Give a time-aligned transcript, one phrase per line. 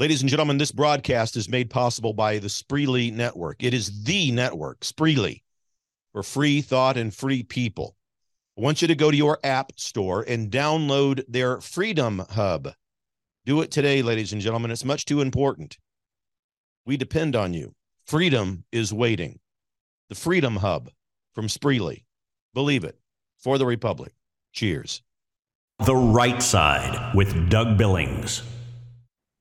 [0.00, 3.62] Ladies and gentlemen, this broadcast is made possible by the Spreely Network.
[3.62, 5.42] It is the network, Spreely,
[6.14, 7.96] for free thought and free people.
[8.56, 12.72] I want you to go to your app store and download their Freedom Hub.
[13.44, 14.70] Do it today, ladies and gentlemen.
[14.70, 15.76] It's much too important.
[16.86, 17.74] We depend on you.
[18.06, 19.38] Freedom is waiting.
[20.08, 20.88] The Freedom Hub
[21.34, 22.04] from Spreely.
[22.54, 22.98] Believe it.
[23.36, 24.14] For the Republic.
[24.54, 25.02] Cheers.
[25.84, 28.42] The Right Side with Doug Billings.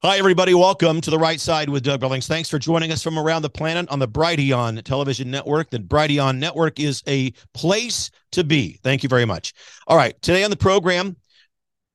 [0.02, 0.54] Hi, everybody.
[0.54, 2.25] Welcome to the right side with Doug Billings.
[2.25, 5.71] Thanks for joining us from around the planet on the Brighteon television network.
[5.71, 8.79] The Brighteon network is a place to be.
[8.82, 9.54] Thank you very much.
[9.88, 10.15] All right.
[10.21, 11.18] Today on the program,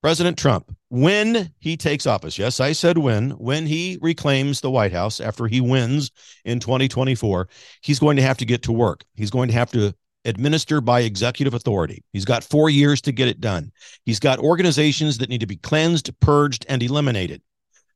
[0.03, 4.93] President Trump, when he takes office, yes, I said when, when he reclaims the White
[4.93, 6.11] House after he wins
[6.45, 7.49] in 2024,
[7.81, 9.03] he's going to have to get to work.
[9.15, 9.95] He's going to have to
[10.27, 12.05] administer by executive authority.
[12.13, 13.73] He's got four years to get it done.
[14.05, 17.41] He's got organizations that need to be cleansed, purged, and eliminated.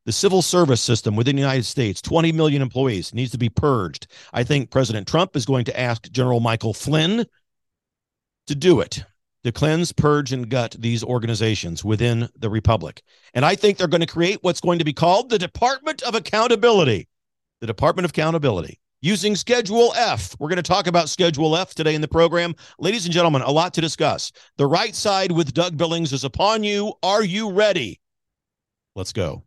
[0.06, 4.06] The civil service system within the United States, 20 million employees, needs to be purged.
[4.32, 7.26] I think President Trump is going to ask General Michael Flynn
[8.46, 9.04] to do it,
[9.44, 13.02] to cleanse, purge, and gut these organizations within the Republic.
[13.34, 16.14] And I think they're going to create what's going to be called the Department of
[16.14, 17.08] Accountability.
[17.60, 20.34] The Department of Accountability using Schedule F.
[20.38, 22.54] We're going to talk about Schedule F today in the program.
[22.78, 24.32] Ladies and gentlemen, a lot to discuss.
[24.56, 26.94] The right side with Doug Billings is upon you.
[27.02, 28.00] Are you ready?
[28.94, 29.44] Let's go.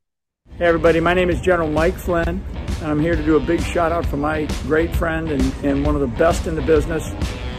[0.58, 3.64] Hey everybody, my name is General Mike Flynn, and I'm here to do a big
[3.64, 7.10] shout out for my great friend and, and one of the best in the business,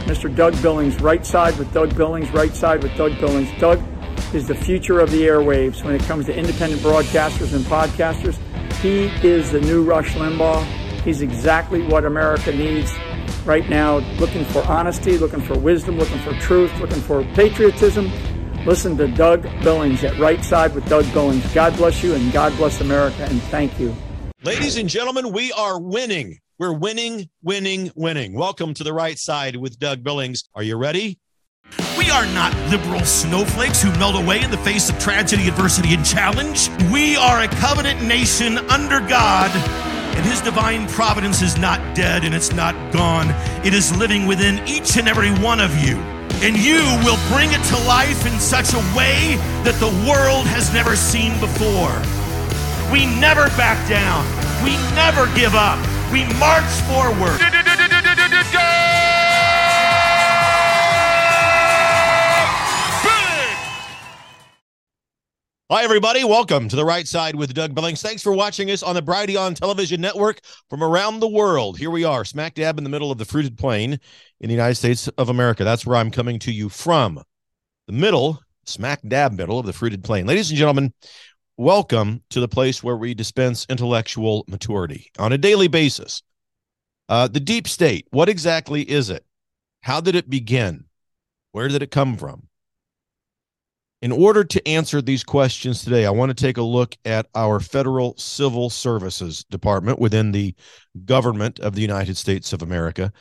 [0.05, 0.33] Mr.
[0.33, 1.01] Doug Billings.
[1.01, 3.49] Right side with Doug Billings, right side with Doug Billings.
[3.59, 3.81] Doug
[4.33, 8.37] is the future of the airwaves when it comes to independent broadcasters and podcasters.
[8.75, 10.63] He is the new Rush Limbaugh.
[11.01, 12.93] He's exactly what America needs
[13.43, 18.09] right now, looking for honesty, looking for wisdom, looking for truth, looking for patriotism
[18.65, 21.45] Listen to Doug Billings at Right Side with Doug Billings.
[21.53, 23.93] God bless you and God bless America and thank you.
[24.41, 26.37] Ladies and gentlemen, we are winning.
[26.57, 28.33] We're winning, winning, winning.
[28.33, 30.45] Welcome to the right side with Doug Billings.
[30.55, 31.19] Are you ready?
[31.97, 36.05] We are not liberal snowflakes who melt away in the face of tragedy, adversity, and
[36.05, 36.69] challenge.
[36.89, 39.51] We are a covenant nation under God,
[40.15, 43.27] and His divine providence is not dead and it's not gone.
[43.65, 46.12] It is living within each and every one of you
[46.43, 50.73] and you will bring it to life in such a way that the world has
[50.73, 51.95] never seen before.
[52.91, 54.27] We never back down.
[54.59, 55.79] We never give up.
[56.11, 57.39] We march forward.
[65.73, 66.23] Hi, everybody.
[66.23, 67.99] Welcome to the right side with Doug Billings.
[67.99, 70.39] Thanks for watching us on the Brighteon Television Network
[70.69, 71.79] from around the world.
[71.79, 74.75] Here we are, smack dab in the middle of the fruited plain in the United
[74.75, 75.63] States of America.
[75.63, 77.23] That's where I'm coming to you from.
[77.87, 80.27] The middle, smack dab middle of the fruited plain.
[80.27, 80.93] Ladies and gentlemen,
[81.57, 86.21] welcome to the place where we dispense intellectual maturity on a daily basis.
[87.09, 89.25] Uh, the deep state, what exactly is it?
[89.81, 90.85] How did it begin?
[91.51, 92.47] Where did it come from?
[94.03, 97.61] In order to answer these questions today, I want to take a look at our
[97.61, 100.53] Federal Civil Services Department within the
[101.05, 103.13] government of the United States of America.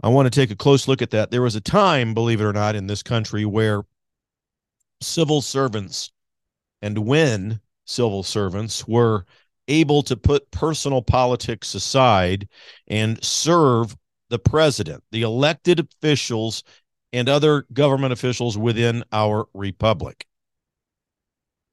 [0.00, 1.32] I want to take a close look at that.
[1.32, 3.82] There was a time, believe it or not, in this country where
[5.00, 6.12] civil servants
[6.82, 9.26] and when civil servants were
[9.66, 12.48] able to put personal politics aside
[12.86, 13.96] and serve
[14.30, 16.62] the president, the elected officials,
[17.12, 20.26] and other government officials within our republic.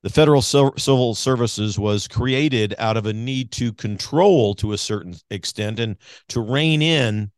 [0.05, 5.16] The Federal Civil Services was created out of a need to control to a certain
[5.31, 7.31] extent and to rein in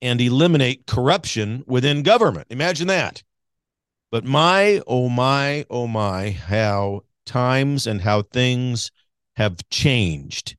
[0.00, 2.46] and eliminate corruption within government.
[2.50, 3.24] Imagine that.
[4.12, 8.92] But my, oh my, oh my, how times and how things
[9.34, 10.56] have changed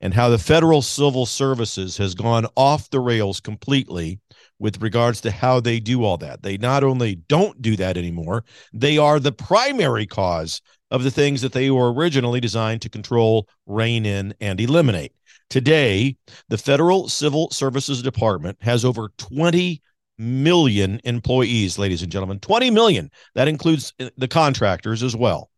[0.00, 4.20] and how the federal civil services has gone off the rails completely
[4.58, 6.42] with regards to how they do all that.
[6.42, 11.42] They not only don't do that anymore, they are the primary cause of the things
[11.42, 15.12] that they were originally designed to control, rein in, and eliminate.
[15.50, 16.16] Today,
[16.48, 19.82] the Federal Civil Services Department has over 20
[20.18, 22.40] million employees, ladies and gentlemen.
[22.40, 23.10] 20 million.
[23.34, 25.50] That includes uh, the contractors as well.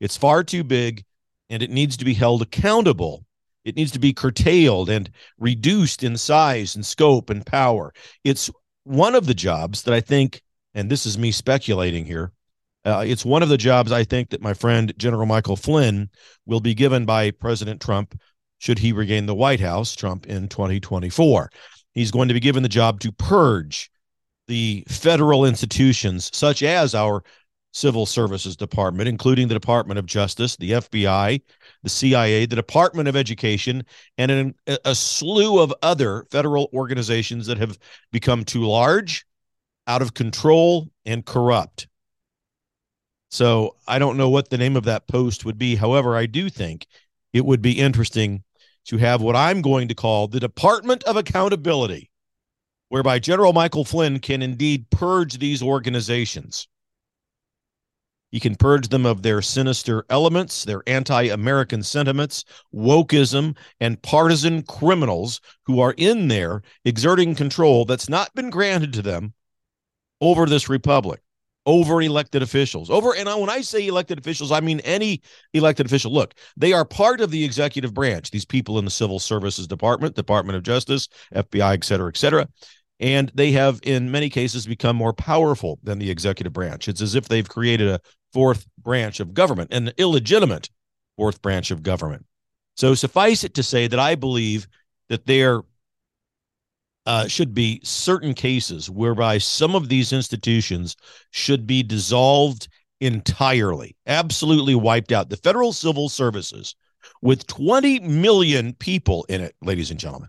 [0.00, 1.04] It's far too big
[1.50, 3.24] and it needs to be held accountable
[3.68, 7.92] it needs to be curtailed and reduced in size and scope and power.
[8.24, 8.50] It's
[8.84, 10.42] one of the jobs that I think,
[10.74, 12.32] and this is me speculating here,
[12.84, 16.08] uh, it's one of the jobs I think that my friend General Michael Flynn
[16.46, 18.18] will be given by President Trump
[18.58, 21.50] should he regain the White House, Trump in 2024.
[21.92, 23.90] He's going to be given the job to purge
[24.46, 27.22] the federal institutions, such as our
[27.78, 31.40] civil services department, including the Department of Justice, the FBI,
[31.82, 33.84] the CIA, the Department of Education,
[34.18, 34.54] and an,
[34.84, 37.78] a slew of other federal organizations that have
[38.10, 39.24] become too large,
[39.86, 41.86] out of control, and corrupt.
[43.30, 45.76] So I don't know what the name of that post would be.
[45.76, 46.86] However, I do think
[47.32, 48.42] it would be interesting
[48.86, 52.10] to have what I'm going to call the Department of Accountability,
[52.88, 56.66] whereby General Michael Flynn can indeed purge these organizations.
[58.30, 62.44] He can purge them of their sinister elements, their anti American sentiments,
[62.74, 69.02] wokeism, and partisan criminals who are in there exerting control that's not been granted to
[69.02, 69.34] them
[70.20, 71.20] over this republic
[71.64, 75.20] over elected officials over and when i say elected officials i mean any
[75.52, 76.10] elected official.
[76.10, 80.16] Look they are part of the executive branch these people in the civil services department
[80.16, 82.48] department of justice fbi et cetera et cetera.
[83.00, 86.88] And they have in many cases become more powerful than the executive branch.
[86.88, 88.00] It's as if they've created a
[88.32, 90.70] fourth branch of government an illegitimate
[91.16, 92.24] fourth branch of government
[92.76, 94.68] so suffice it to say that i believe
[95.08, 95.62] that they're
[97.06, 100.94] uh, should be certain cases whereby some of these institutions
[101.30, 102.68] should be dissolved
[103.00, 105.30] entirely, absolutely wiped out.
[105.30, 106.74] The federal civil services,
[107.22, 110.28] with 20 million people in it, ladies and gentlemen,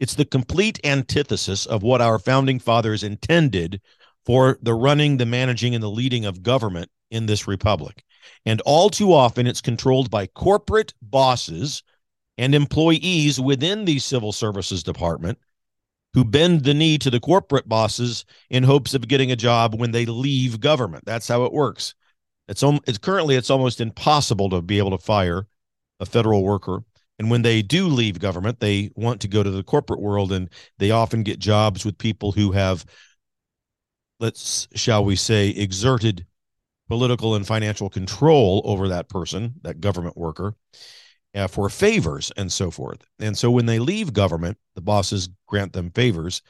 [0.00, 3.80] it's the complete antithesis of what our founding fathers intended
[4.24, 8.04] for the running, the managing, and the leading of government in this republic.
[8.46, 11.82] And all too often, it's controlled by corporate bosses
[12.38, 15.38] and employees within the civil services department
[16.14, 19.92] who bend the knee to the corporate bosses in hopes of getting a job when
[19.92, 21.04] they leave government.
[21.06, 21.94] That's how it works.
[22.48, 25.46] It's, it's currently it's almost impossible to be able to fire
[26.00, 26.84] a federal worker.
[27.18, 30.50] And when they do leave government, they want to go to the corporate world and
[30.78, 32.84] they often get jobs with people who have
[34.22, 36.24] let's shall we say exerted
[36.88, 40.54] political and financial control over that person, that government worker
[41.34, 43.02] uh, for favors and so forth.
[43.18, 46.40] And so when they leave government, the bosses grant them favors,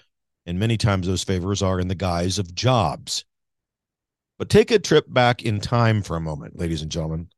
[0.44, 3.24] and many times those favors are in the guise of jobs.
[4.38, 7.28] But take a trip back in time for a moment, ladies and gentlemen.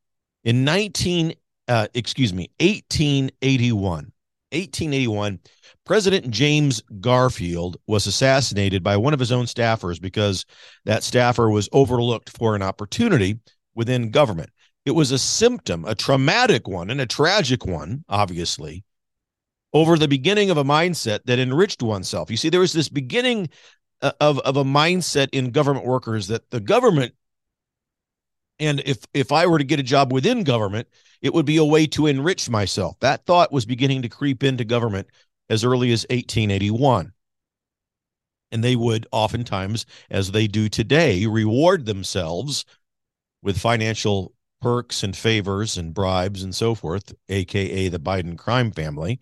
[0.42, 1.34] In 19,
[1.69, 4.12] uh, excuse me, 1881,
[4.55, 5.41] 1881,
[5.85, 10.47] President James Garfield was assassinated by one of his own staffers because
[10.85, 13.39] that staffer was overlooked for an opportunity
[13.75, 14.51] within government.
[14.85, 18.85] It was a symptom, a traumatic one, and a tragic one, obviously,
[19.73, 22.31] over the beginning of a mindset that enriched oneself.
[22.31, 23.49] You see, there was this beginning
[24.03, 27.15] uh, of, of a mindset in government workers that the government,
[28.59, 30.89] and if if I were to get a job within government,
[31.23, 32.99] it would be a way to enrich myself.
[33.01, 35.09] That thought was beginning to creep into government
[35.49, 37.12] as early as 1881.
[38.53, 42.65] And they would oftentimes, as they do today, reward themselves
[43.43, 49.21] with financial perks and favors and bribes and so forth, aka the Biden crime family,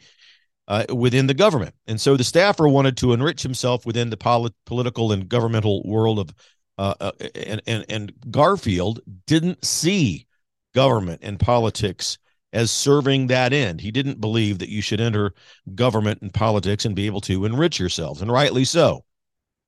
[0.68, 1.74] uh, within the government.
[1.86, 6.18] And so the staffer wanted to enrich himself within the polit- political and governmental world
[6.18, 6.30] of,
[6.78, 10.26] uh, uh, and, and and Garfield didn't see
[10.74, 12.18] government and politics
[12.52, 13.80] as serving that end.
[13.80, 15.34] He didn't believe that you should enter
[15.74, 19.04] government and politics and be able to enrich yourselves, and rightly so.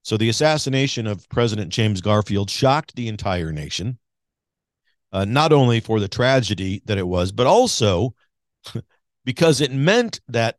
[0.02, 3.98] So the assassination of President James Garfield shocked the entire nation
[5.14, 8.14] uh, not only for the tragedy that it was, but also
[9.24, 10.58] because it meant that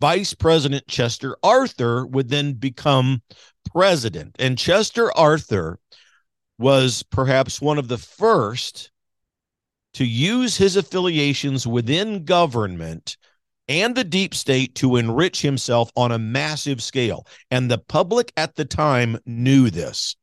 [0.00, 3.22] Vice President Chester Arthur would then become
[3.72, 4.36] president.
[4.38, 5.78] And Chester Arthur
[6.58, 8.90] was perhaps one of the first
[9.94, 13.16] to use his affiliations within government
[13.68, 17.26] and the deep state to enrich himself on a massive scale.
[17.50, 20.16] And the public at the time knew this.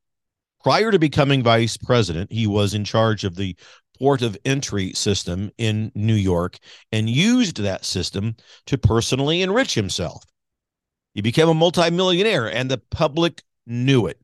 [0.63, 3.55] Prior to becoming vice president, he was in charge of the
[3.99, 6.57] port of entry system in New York
[6.91, 8.35] and used that system
[8.65, 10.23] to personally enrich himself.
[11.13, 14.19] He became a multimillionaire and the public knew it.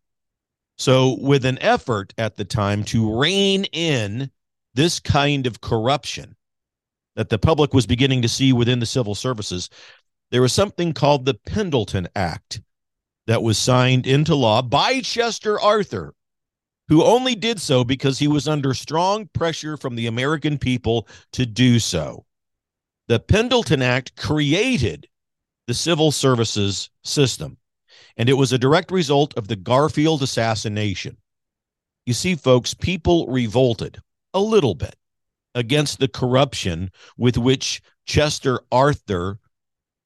[0.78, 4.32] So, with an effort at the time to rein in
[4.74, 6.36] this kind of corruption
[7.16, 9.70] that the public was beginning to see within the civil services,
[10.32, 12.62] there was something called the Pendleton Act
[13.28, 16.14] that was signed into law by Chester Arthur
[16.90, 21.46] who only did so because he was under strong pressure from the American people to
[21.46, 22.26] do so.
[23.08, 25.08] The Pendleton Act created
[25.70, 27.56] the civil services system,
[28.18, 31.16] and it was a direct result of the Garfield assassination.
[32.08, 34.00] You see, folks, people revolted
[34.34, 34.96] a little bit
[35.54, 39.38] against the corruption with which Chester Arthur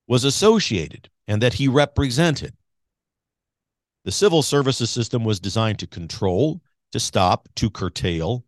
[0.05, 2.53] was associated and that he represented.
[4.03, 8.43] The civil services system was designed to control, to stop, to curtail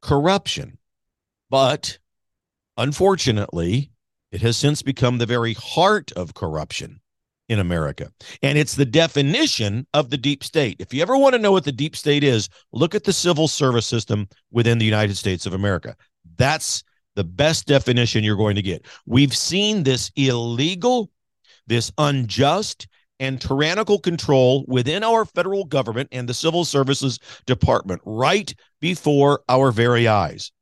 [0.00, 0.78] corruption.
[1.50, 1.98] But
[2.78, 3.92] unfortunately,
[4.32, 7.00] it has since become the very heart of corruption
[7.48, 8.12] in America.
[8.42, 10.76] And it's the definition of the deep state.
[10.78, 13.48] If you ever want to know what the deep state is, look at the civil
[13.48, 15.96] service system within the United States of America.
[16.36, 16.84] That's
[17.16, 18.86] the best definition you're going to get.
[19.04, 21.10] We've seen this illegal,
[21.66, 22.86] this unjust,
[23.18, 29.70] and tyrannical control within our federal government and the civil services department right before our
[29.70, 30.52] very eyes.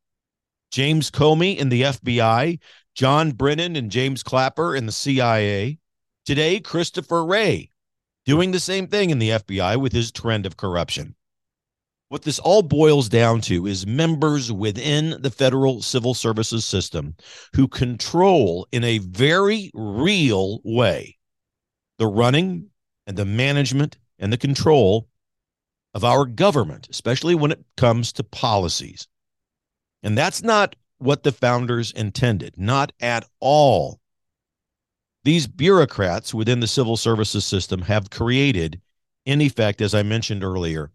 [0.73, 2.59] James Comey in the FBI,
[2.99, 5.78] John Brennan and James Clapper in the CIA.
[6.26, 7.71] Today, Christopher Wray
[8.25, 11.14] doing the same thing in the FBI with his trend of corruption.
[12.09, 17.14] What this all boils down to is members within the federal civil services system
[17.55, 21.19] who control in a very real way
[21.99, 22.71] the running
[23.07, 25.09] and the management and the control
[25.95, 29.07] of our government, especially when it comes to policies.
[30.02, 34.00] And that's not what the founders intended, not at all.
[35.25, 38.81] These bureaucrats within the civil services system have created,
[39.26, 40.90] in effect, as I mentioned earlier,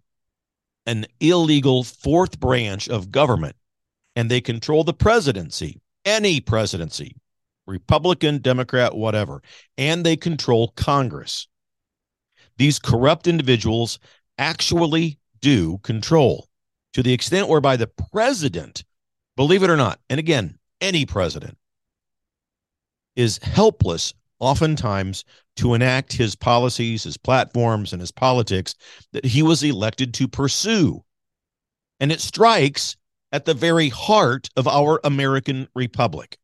[0.85, 3.55] an illegal fourth branch of government,
[4.15, 7.15] and they control the presidency, any presidency,
[7.65, 9.41] Republican, Democrat, whatever,
[9.77, 11.47] and they control Congress.
[12.57, 13.99] These corrupt individuals
[14.37, 16.47] actually do control
[16.93, 18.83] to the extent whereby the president,
[19.35, 21.57] believe it or not, and again, any president
[23.15, 25.23] is helpless oftentimes
[25.55, 28.75] to enact his policies, his platforms, and his politics
[29.13, 31.03] that he was elected to pursue.
[31.99, 32.97] And it strikes
[33.31, 36.37] at the very heart of our American Republic.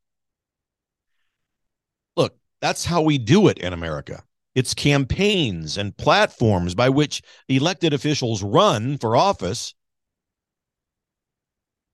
[2.16, 4.22] Look, that's how we do it in America.
[4.54, 9.74] It's campaigns and platforms by which elected officials run for office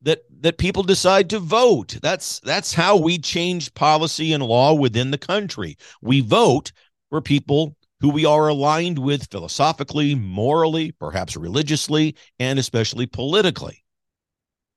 [0.07, 1.99] that that people decide to vote.
[2.01, 5.77] That's that's how we change policy and law within the country.
[6.01, 6.71] We vote
[7.11, 13.83] for people who we are aligned with philosophically, morally, perhaps religiously, and especially politically.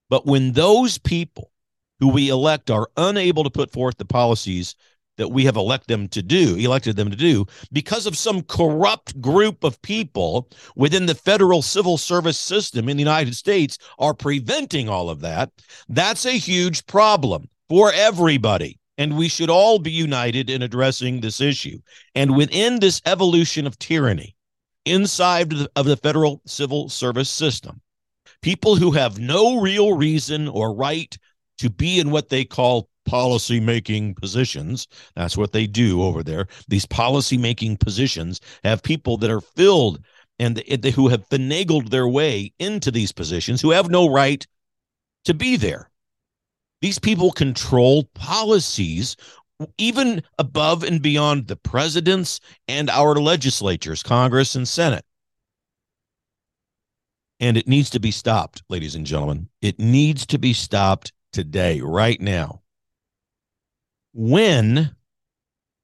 [0.10, 1.52] But when those people
[2.00, 4.76] who we elect are unable to put forth the policies
[5.20, 9.20] that we have elected them to do, elected them to do, because of some corrupt
[9.20, 14.88] group of people within the federal civil service system in the United States are preventing
[14.88, 15.52] all of that,
[15.90, 18.80] that's a huge problem for everybody.
[18.98, 21.80] And we should all be united in addressing this issue.
[22.16, 24.38] And within this evolution of tyranny,
[24.86, 27.82] inside of the federal civil service system,
[28.42, 31.18] people who have no real reason or right
[31.58, 34.88] to be in what they call policy making positions.
[35.16, 36.48] That's what they do over there.
[36.68, 40.00] These policy making positions have people that are filled
[40.38, 44.46] and they, who have finagled their way into these positions who have no right
[45.26, 45.90] to be there.
[46.82, 49.18] These people control policies
[49.80, 55.04] even above and beyond the presidents and our legislatures, Congress and Senate.
[57.40, 59.50] And it needs to be stopped, ladies and gentlemen.
[59.62, 62.62] It needs to be stopped today, right now
[64.14, 64.96] when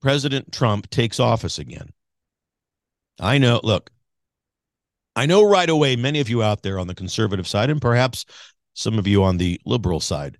[0.01, 1.89] President Trump takes office again.
[3.19, 3.91] I know, look,
[5.15, 8.25] I know right away many of you out there on the conservative side, and perhaps
[8.73, 10.37] some of you on the liberal side,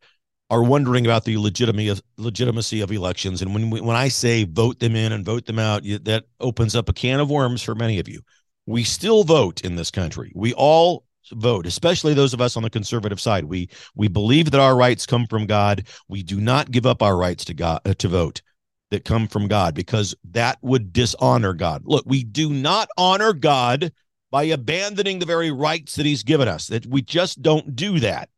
[0.50, 3.42] are wondering about the legitimacy of, elections.
[3.42, 6.76] And when we, when I say vote them in and vote them out, that opens
[6.76, 8.22] up a can of worms for many of you.
[8.68, 10.32] We still vote in this country.
[10.36, 13.46] We all vote especially those of us on the conservative side.
[13.46, 15.88] We we believe that our rights come from god.
[16.08, 18.42] We do not give up our rights to god uh, to vote
[18.92, 21.84] that come from god because that would dishonor god.
[21.86, 23.92] Look we do not honor god
[24.32, 28.30] by abandoning the very rights that he's given us that we just don't do that.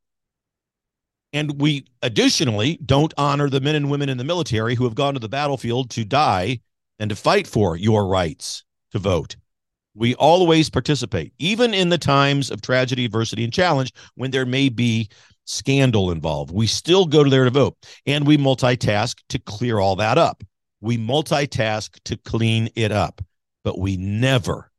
[1.34, 5.13] And we additionally don't honor the men and women in the military who have gone
[5.15, 6.62] to the battlefield to die
[7.00, 9.36] and to fight for your rights to vote
[9.98, 14.70] we always participate, even in the times of tragedy, adversity, and challenge when there may
[14.70, 15.10] be
[15.46, 16.51] scandal involved.
[16.51, 17.75] We still go to there to vote
[18.06, 20.44] and we multitask to clear all that up.
[20.82, 23.22] We multitask to clean it up,
[23.63, 24.72] but we never,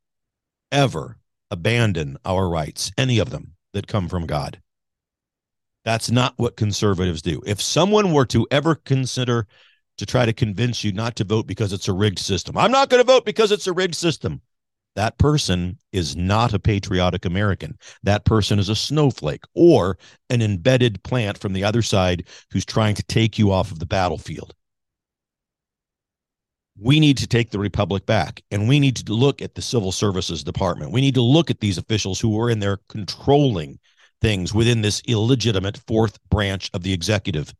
[0.71, 1.17] ever
[1.51, 4.61] abandon our rights, any of them that come from God.
[5.83, 7.41] That's not what conservatives do.
[7.45, 9.47] If someone were to ever consider
[9.97, 12.89] to try to convince you not to vote because it's a rigged system, I'm not
[12.89, 14.41] going to vote because it's a rigged system
[14.99, 17.77] that person is not a patriotic American.
[18.03, 19.97] That person is a snowflake or
[20.29, 23.85] an embedded plant from the other side who's trying to take you off of the
[23.85, 24.53] battlefield.
[26.77, 29.91] we need to take the republic back and we need to look at the civil
[29.91, 30.91] services department.
[30.91, 33.79] We need to look at these officials who are in there controlling
[34.21, 37.53] things within this illegitimate fourth branch of the executive.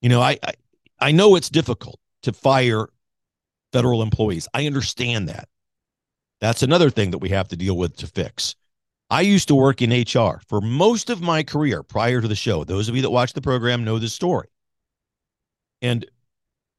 [0.00, 0.52] You know, I, I,
[1.00, 2.88] I know it's difficult to fire
[3.72, 4.48] federal employees.
[4.54, 5.48] I understand that.
[6.40, 8.54] That's another thing that we have to deal with to fix.
[9.10, 12.64] I used to work in HR for most of my career prior to the show.
[12.64, 14.48] Those of you that watch the program know this story.
[15.80, 16.04] And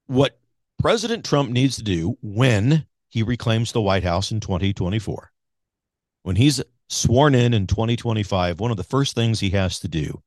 [0.07, 0.39] what
[0.79, 5.31] President Trump needs to do when he reclaims the White House in 2024,
[6.23, 10.21] when he's sworn in in 2025, one of the first things he has to do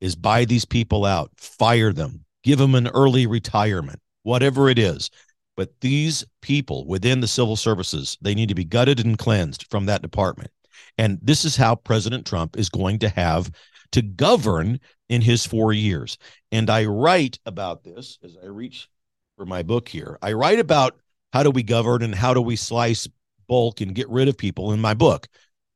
[0.00, 5.10] is buy these people out, fire them, give them an early retirement, whatever it is.
[5.56, 9.86] But these people within the civil services, they need to be gutted and cleansed from
[9.86, 10.50] that department.
[10.98, 13.50] And this is how President Trump is going to have
[13.92, 16.18] to govern in his four years.
[16.50, 18.88] And I write about this as I reach
[19.36, 20.18] for my book here.
[20.22, 20.96] I write about
[21.32, 23.08] how do we govern and how do we slice
[23.46, 25.28] bulk and get rid of people in my book,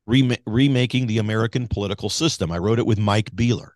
[0.06, 2.50] Remaking the American Political System.
[2.50, 3.70] I wrote it with Mike Beeler.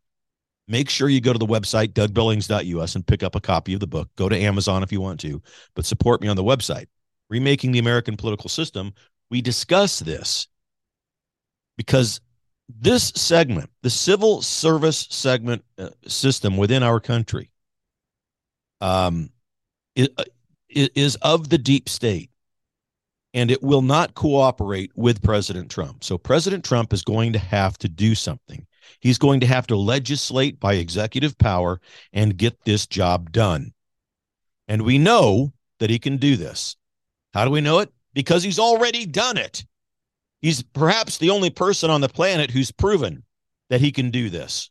[0.69, 3.87] Make sure you go to the website, dougbillings.us, and pick up a copy of the
[3.87, 4.09] book.
[4.16, 5.42] Go to Amazon if you want to,
[5.75, 6.87] but support me on the website.
[7.28, 8.92] Remaking the American Political System.
[9.31, 10.47] We discuss this
[11.76, 12.21] because
[12.69, 17.50] this segment, the civil service segment uh, system within our country,
[18.81, 19.31] um,
[19.97, 20.25] is, uh,
[20.69, 22.31] is of the deep state
[23.35, 26.04] and it will not cooperate with President Trump.
[26.04, 28.66] So President Trump is going to have to do something.
[29.01, 31.81] He's going to have to legislate by executive power
[32.12, 33.73] and get this job done.
[34.69, 36.77] And we know that he can do this.
[37.35, 37.93] How do we know it?
[38.15, 39.65] Because he's already done it.
[40.41, 43.25] He's perhaps the only person on the planet who's proven
[43.71, 44.71] that he can do this.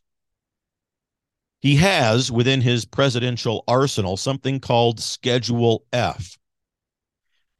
[1.60, 6.36] He has within his presidential arsenal something called Schedule F.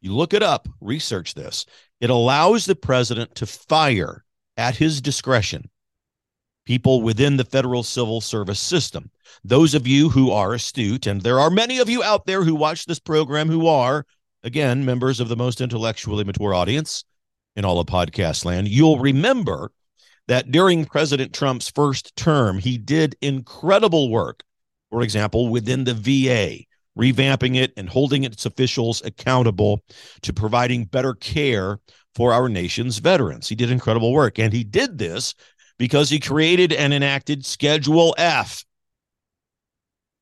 [0.01, 1.65] You look it up, research this.
[2.01, 4.25] It allows the president to fire
[4.57, 5.71] at his discretion
[6.65, 9.11] people within the federal civil service system.
[9.45, 12.55] Those of you who are astute, and there are many of you out there who
[12.55, 14.07] watch this program who are,
[14.43, 17.05] again, members of the most intellectually mature audience
[17.57, 19.73] in all of podcast land, you'll remember
[20.29, 24.45] that during President Trump's first term, he did incredible work,
[24.91, 26.65] for example, within the VA,
[26.97, 29.83] revamping it and holding its officials accountable
[30.23, 31.81] to providing better care
[32.15, 33.49] for our nation's veterans.
[33.49, 34.39] He did incredible work.
[34.39, 35.35] And he did this
[35.83, 38.65] because he created and enacted Schedule F.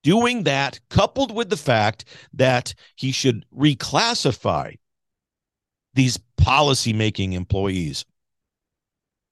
[0.01, 4.73] Doing that, coupled with the fact that he should reclassify
[5.93, 8.05] these policy-making employees,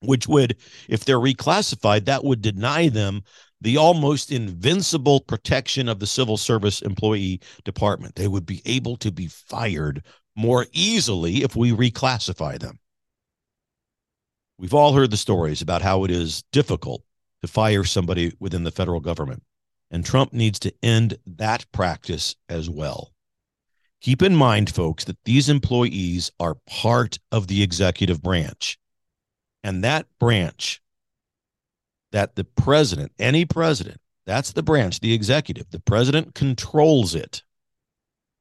[0.01, 3.23] which would, if they're reclassified, that would deny them
[3.61, 8.13] the almost invincible protection of the civil service employee department.
[8.13, 10.03] They would be able to be fired
[10.35, 12.77] more easily if we reclassify them.
[14.59, 17.01] We've all heard the stories about how it is difficult
[17.41, 19.41] to fire somebody within the federal government,
[19.89, 23.13] and Trump needs to end that practice as well.
[24.01, 28.77] Keep in mind, folks, that these employees are part of the executive branch.
[29.63, 30.81] And that branch,
[32.11, 37.43] that the president, any president, that's the branch, the executive, the president controls it.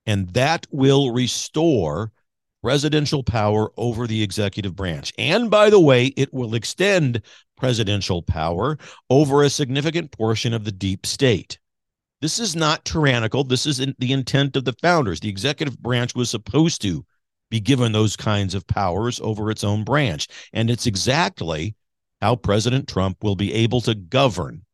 [0.05, 2.11] And that will restore
[2.69, 5.11] presidential power over the executive branch.
[5.17, 7.23] And by the way, it will extend
[7.57, 8.77] presidential power
[9.09, 11.59] over a significant portion of the deep state.
[12.21, 13.43] This is not tyrannical.
[13.43, 15.19] This is the intent of the founders.
[15.19, 17.07] The executive branch was supposed to
[17.51, 20.29] be given those kinds of powers over its own branch.
[20.53, 21.75] And it's exactly
[22.21, 24.67] how President Trump will be able to govern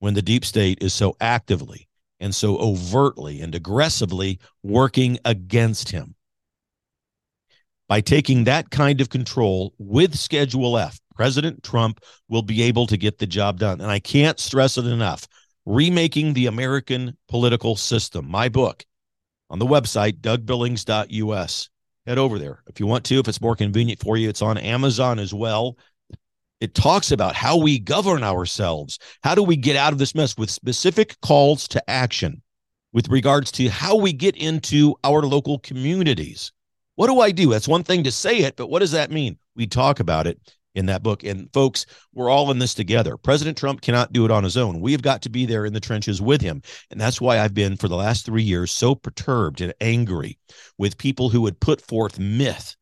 [0.00, 1.88] when the deep state is so actively
[2.20, 6.16] and so overtly and aggressively working against him
[7.92, 12.96] by taking that kind of control with Schedule F, President Trump will be able to
[12.96, 13.82] get the job done.
[13.82, 15.28] And I can't stress it enough.
[15.66, 18.86] Remaking the American Political System, my book
[19.50, 21.68] on the website, dougbillings.us.
[22.06, 24.30] Head over there if you want to, if it's more convenient for you.
[24.30, 25.76] It's on Amazon as well.
[26.62, 28.98] It talks about how we govern ourselves.
[29.22, 32.40] How do we get out of this mess with specific calls to action
[32.94, 36.52] with regards to how we get into our local communities?
[36.94, 37.50] What do I do?
[37.50, 39.38] That's one thing to say it, but what does that mean?
[39.56, 40.38] We talk about it
[40.74, 41.24] in that book.
[41.24, 43.16] And folks, we're all in this together.
[43.16, 44.80] President Trump cannot do it on his own.
[44.80, 46.62] We have got to be there in the trenches with him.
[46.90, 50.38] And that's why I've been, for the last three years, so perturbed and angry
[50.78, 52.76] with people who would put forth myth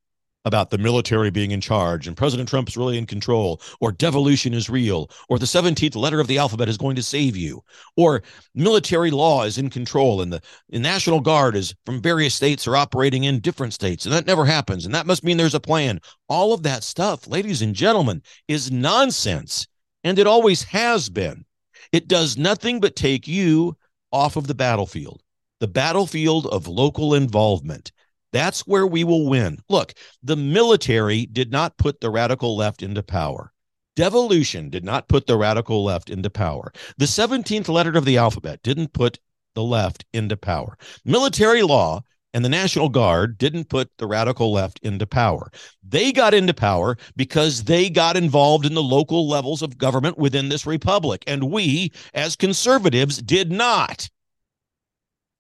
[0.45, 4.55] about the military being in charge and President Trump is really in control, or devolution
[4.55, 7.63] is real, or the 17th letter of the alphabet is going to save you,
[7.97, 8.23] or
[8.55, 12.77] military law is in control and the, the National Guard is from various states are
[12.77, 14.05] operating in different states.
[14.05, 14.87] And that never happens.
[14.87, 16.01] And that must mean there's a plan.
[16.29, 19.67] All of that stuff, ladies and gentlemen, is nonsense.
[20.05, 21.45] And it always has been.
[21.93, 23.77] It does nothing but take you
[24.13, 25.23] off of the battlefield,
[25.61, 27.93] the battlefield of local involvement.
[28.33, 29.59] That's where we will win.
[29.69, 33.53] Look, the military did not put the radical left into power.
[33.97, 36.73] Devolution did not put the radical left into power.
[36.97, 39.19] The 17th letter of the alphabet didn't put
[39.55, 40.79] the left into power.
[41.05, 45.51] Military law and the National Guard didn't put the radical left into power.
[45.83, 50.49] They got into power because they got involved in the local levels of government within
[50.49, 51.25] this republic.
[51.27, 54.09] And we, as conservatives, did not.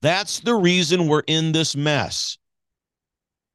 [0.03, 2.38] That's the reason we're in this mess.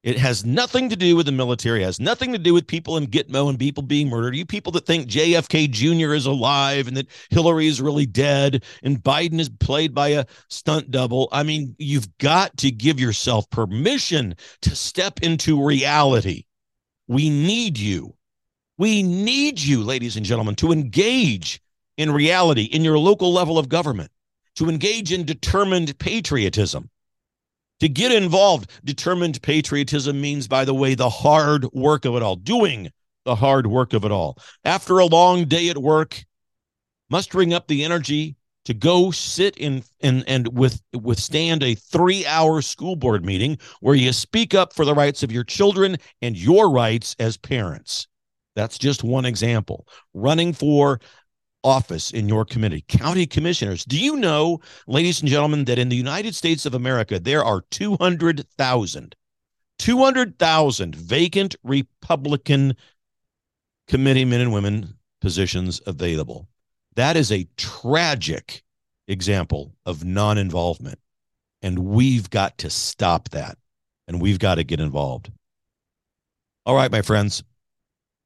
[0.05, 2.95] It has nothing to do with the military, it has nothing to do with people
[2.95, 4.35] in Gitmo and people being murdered.
[4.35, 6.13] You people that think JFK Jr.
[6.13, 10.91] is alive and that Hillary is really dead and Biden is played by a stunt
[10.91, 11.27] double.
[11.31, 16.43] I mean, you've got to give yourself permission to step into reality.
[17.07, 18.13] We need you.
[18.77, 21.59] We need you, ladies and gentlemen, to engage
[21.97, 24.11] in reality in your local level of government,
[24.57, 26.91] to engage in determined patriotism
[27.79, 28.71] to get involved.
[28.83, 32.91] Determined patriotism means, by the way, the hard work of it all, doing
[33.25, 34.37] the hard work of it all.
[34.63, 36.23] After a long day at work,
[37.09, 38.35] mustering up the energy
[38.65, 43.95] to go sit in and and with withstand a three hour school board meeting where
[43.95, 48.07] you speak up for the rights of your children and your rights as parents.
[48.55, 49.87] That's just one example.
[50.13, 50.99] Running for
[51.65, 53.83] office in your committee, county commissioners.
[53.83, 57.61] Do you know, ladies and gentlemen, that in the United States of America, there are
[57.71, 59.15] 200,000,
[59.79, 62.77] 200,000 vacant Republican
[63.87, 66.47] committee men and women positions available?
[66.95, 68.63] That is a tragic
[69.07, 70.99] example of non involvement.
[71.61, 73.57] And we've got to stop that.
[74.07, 75.31] And we've got to get involved.
[76.65, 77.43] All right, my friends.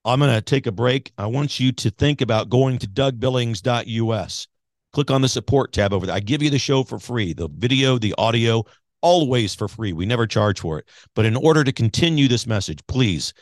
[0.05, 1.11] I'm going to take a break.
[1.17, 4.47] I want you to think about going to dougbillings.us.
[4.91, 6.15] Click on the support tab over there.
[6.15, 8.63] I give you the show for free the video, the audio,
[9.01, 9.93] always for free.
[9.93, 10.85] We never charge for it.
[11.15, 13.33] But in order to continue this message, please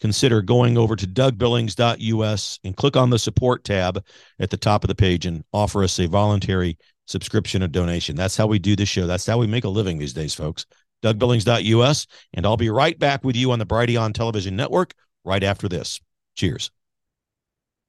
[0.00, 4.04] consider going over to dougbillings.us and click on the support tab
[4.38, 8.16] at the top of the page and offer us a voluntary subscription or donation.
[8.16, 9.06] That's how we do this show.
[9.06, 10.66] That's how we make a living these days, folks.
[11.02, 12.06] dougbillings.us.
[12.34, 14.94] And I'll be right back with you on the Brighteon Television Network
[15.24, 16.00] right after this.
[16.34, 16.70] Cheers.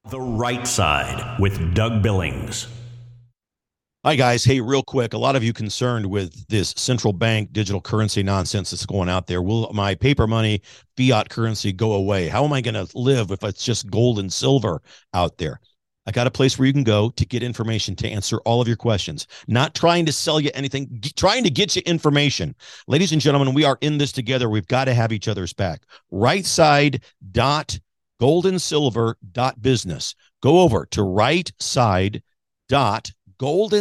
[0.10, 2.68] The Right Side with Doug Billings.
[4.06, 4.44] Hi, guys.
[4.44, 5.14] Hey, real quick.
[5.14, 9.28] A lot of you concerned with this central bank digital currency nonsense that's going out
[9.28, 9.42] there.
[9.42, 10.62] Will my paper money,
[10.98, 12.28] fiat currency go away?
[12.28, 14.82] How am I going to live if it's just gold and silver
[15.14, 15.62] out there?
[16.06, 18.68] I got a place where you can go to get information to answer all of
[18.68, 19.28] your questions.
[19.48, 22.56] Not trying to sell you anything, trying to get you information.
[22.88, 24.50] Ladies and gentlemen, we are in this together.
[24.50, 25.84] We've got to have each other's back.
[26.12, 27.80] Right side dot
[28.58, 30.16] silver dot business.
[30.42, 32.22] Go over to right side
[32.68, 33.12] dot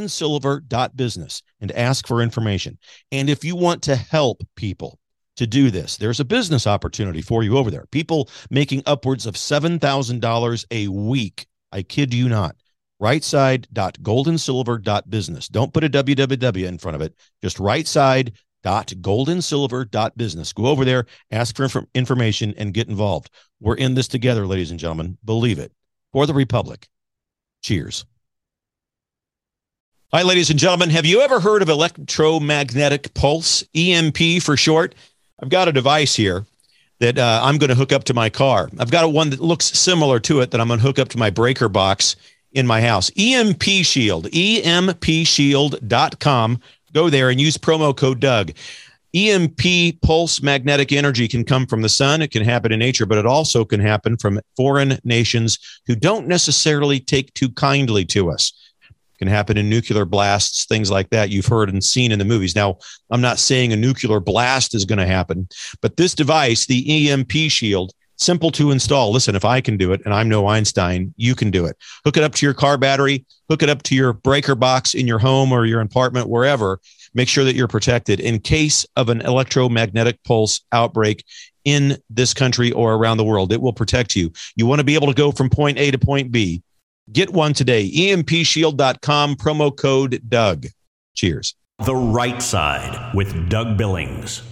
[0.07, 2.79] silver dot business and ask for information.
[3.11, 4.99] And if you want to help people,
[5.37, 5.97] to do this.
[5.97, 7.87] There's a business opportunity for you over there.
[7.91, 12.57] People making upwards of $7,000 a week I kid you not.
[13.01, 15.49] Right side dot gold and silver dot business.
[15.49, 17.17] Don't put a www in front of it.
[17.43, 18.33] Just right side
[18.63, 19.29] dot gold
[19.91, 20.53] dot business.
[20.53, 23.31] Go over there, ask for inf- information, and get involved.
[23.61, 25.19] We're in this together, ladies and gentlemen.
[25.25, 25.73] Believe it.
[26.13, 26.89] For the Republic.
[27.63, 28.05] Cheers.
[30.13, 30.91] Hi, ladies and gentlemen.
[30.91, 34.95] Have you ever heard of electromagnetic pulse, EMP for short?
[35.43, 36.45] I've got a device here
[37.03, 38.71] that uh, I'm going to hook up to my car.
[38.79, 41.19] I've got one that looks similar to it that I'm going to hook up to
[41.19, 42.15] my breaker box
[42.53, 43.11] in my house.
[43.17, 45.01] EMP Shield, empshield.com.
[46.93, 48.53] Go there and use promo code Doug.
[49.15, 52.23] EMP pulse magnetic energy can come from the sun.
[52.23, 56.29] It can happen in nature, but it also can happen from foreign nations who don't
[56.29, 58.53] necessarily take too kindly to us
[59.23, 62.57] can happen in nuclear blasts, things like that you've heard and seen in the movies.
[62.57, 65.49] Now, I'm not saying a nuclear blast is going to happen,
[65.81, 69.13] but this device, the EMP shield, simple to install.
[69.13, 71.77] Listen, if I can do it and I'm no Einstein, you can do it.
[72.05, 75.07] Hook it up to your car battery, hook it up to your breaker box in
[75.07, 76.81] your home or your apartment, wherever.
[77.15, 81.25] Make sure that you're protected in case of an electromagnetic pulse outbreak
[81.65, 83.53] in this country or around the world.
[83.53, 84.33] It will protect you.
[84.57, 86.61] You want to be able to go from point A to point B.
[87.11, 87.91] Get one today.
[87.91, 90.67] EMPshield.com, promo code Doug.
[91.15, 91.57] Cheers.
[91.85, 94.43] The Right Side with Doug Billings.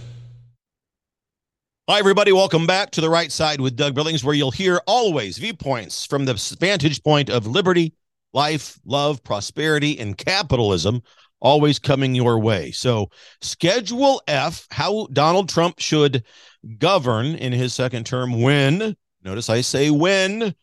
[1.87, 2.33] Hi, everybody.
[2.33, 6.25] Welcome back to the right side with Doug Billings, where you'll hear always viewpoints from
[6.25, 7.93] the vantage point of liberty,
[8.33, 11.01] life, love, prosperity, and capitalism,
[11.39, 12.71] always coming your way.
[12.71, 13.09] So,
[13.41, 16.25] Schedule F, how Donald Trump should
[16.77, 20.53] govern in his second term when, notice I say when,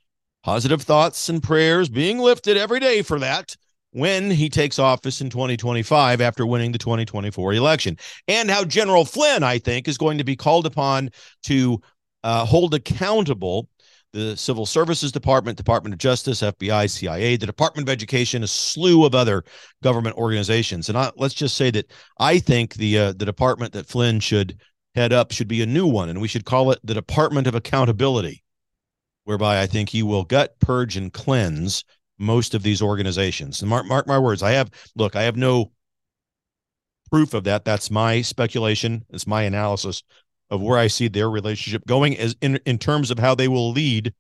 [0.49, 3.55] positive thoughts and prayers being lifted every day for that
[3.91, 7.95] when he takes office in 2025 after winning the 2024 election,
[8.29, 11.11] and how General Flynn, I think, is going to be called upon
[11.43, 11.79] to
[12.25, 13.69] uh, hold accountable
[14.15, 19.05] the Civil Services Department, Department of Justice, FBI, CIA, the Department of Education, a slew
[19.05, 19.45] of other
[19.83, 20.89] government organizations.
[20.89, 24.59] And I, let's just say that I think the uh, the department that Flynn should
[24.95, 27.55] head up should be a new one, and we should call it the Department of
[27.55, 28.43] Accountability,
[29.29, 31.85] whereby I think he will gut, purge, and cleanse
[32.19, 33.61] most of these organizations.
[33.61, 35.71] And mark, mark my words, I have look, I have no
[37.11, 37.63] proof of that.
[37.63, 39.05] That's my speculation.
[39.11, 40.03] It's my analysis
[40.49, 43.71] of where I see their relationship going as in, in terms of how they will
[43.71, 44.15] lead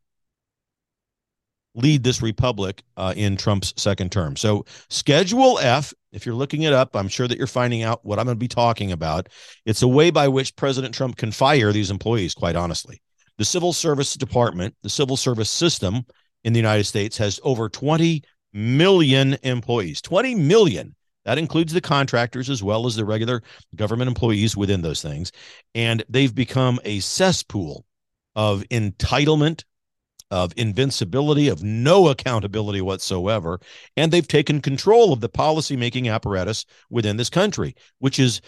[1.74, 4.36] lead this republic uh, in Trump's second term.
[4.36, 8.18] So Schedule F, if you're looking it up, I'm sure that you're finding out what
[8.18, 9.30] I'm going to be talking about.
[9.64, 13.00] It's a way by which President Trump can fire these employees, quite honestly.
[13.38, 16.04] The Civil Service Department, the civil service system
[16.44, 18.22] in the United States has over 20
[18.52, 20.02] million employees.
[20.02, 20.94] 20 million.
[21.24, 23.42] That includes the contractors as well as the regular
[23.76, 25.30] government employees within those things.
[25.74, 27.84] And they've become a cesspool
[28.34, 29.64] of entitlement,
[30.30, 33.60] of invincibility, of no accountability whatsoever.
[33.96, 38.40] And they've taken control of the policymaking apparatus within this country, which is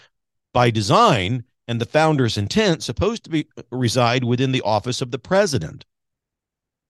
[0.53, 5.17] by design and the founder's intent supposed to be reside within the office of the
[5.17, 5.85] president.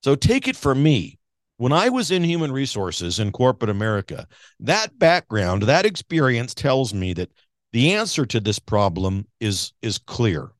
[0.02, 1.20] So take it from me.
[1.56, 4.26] When I was in human resources in corporate America,
[4.58, 7.30] that background, that experience tells me that
[7.72, 10.50] the answer to this problem is, is clear.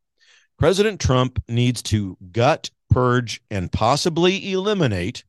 [0.57, 5.25] President Trump needs to gut, purge, and possibly eliminate,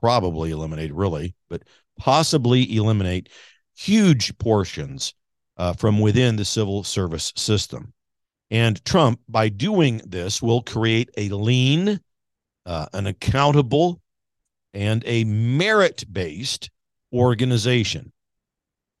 [0.00, 1.62] probably eliminate, really, but
[2.00, 3.28] possibly eliminate
[3.76, 5.14] huge portions
[5.56, 7.93] uh, from within the civil service system.
[8.50, 12.00] And Trump, by doing this, will create a lean,
[12.66, 14.00] uh, an accountable
[14.72, 16.70] and a merit based
[17.12, 18.12] organization.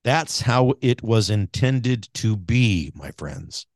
[0.04, 3.66] That's how it was intended to be, my friends.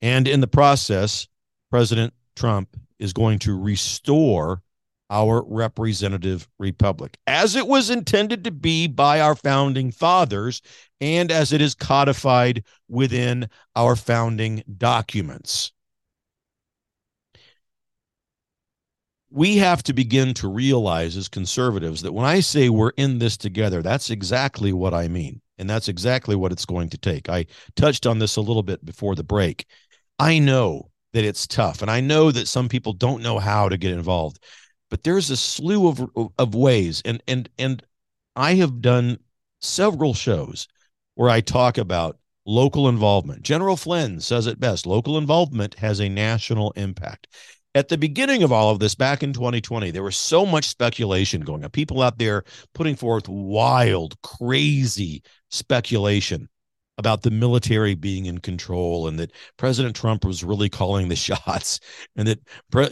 [0.00, 1.28] And in the process,
[1.70, 4.62] President Trump is going to restore
[5.12, 10.62] our representative republic as it was intended to be by our founding fathers
[11.00, 15.72] and as it is codified within our founding documents.
[19.32, 23.38] we have to begin to realize as conservatives that when I say we're in this
[23.38, 25.40] together, that's exactly what I mean.
[25.56, 27.30] And that's exactly what it's going to take.
[27.30, 29.64] I touched on this a little bit before the break.
[30.18, 33.78] I know that it's tough, and I know that some people don't know how to
[33.78, 34.42] get involved,
[34.92, 37.00] but there's a slew of, of ways.
[37.06, 37.82] And, and, and
[38.36, 39.20] I have done
[39.62, 40.68] several shows
[41.14, 43.40] where I talk about local involvement.
[43.40, 47.26] General Flynn says it best local involvement has a national impact
[47.74, 51.40] at the beginning of all of this back in 2020 there was so much speculation
[51.40, 56.48] going on people out there putting forth wild crazy speculation
[57.02, 61.80] about the military being in control and that President Trump was really calling the shots
[62.14, 62.38] and that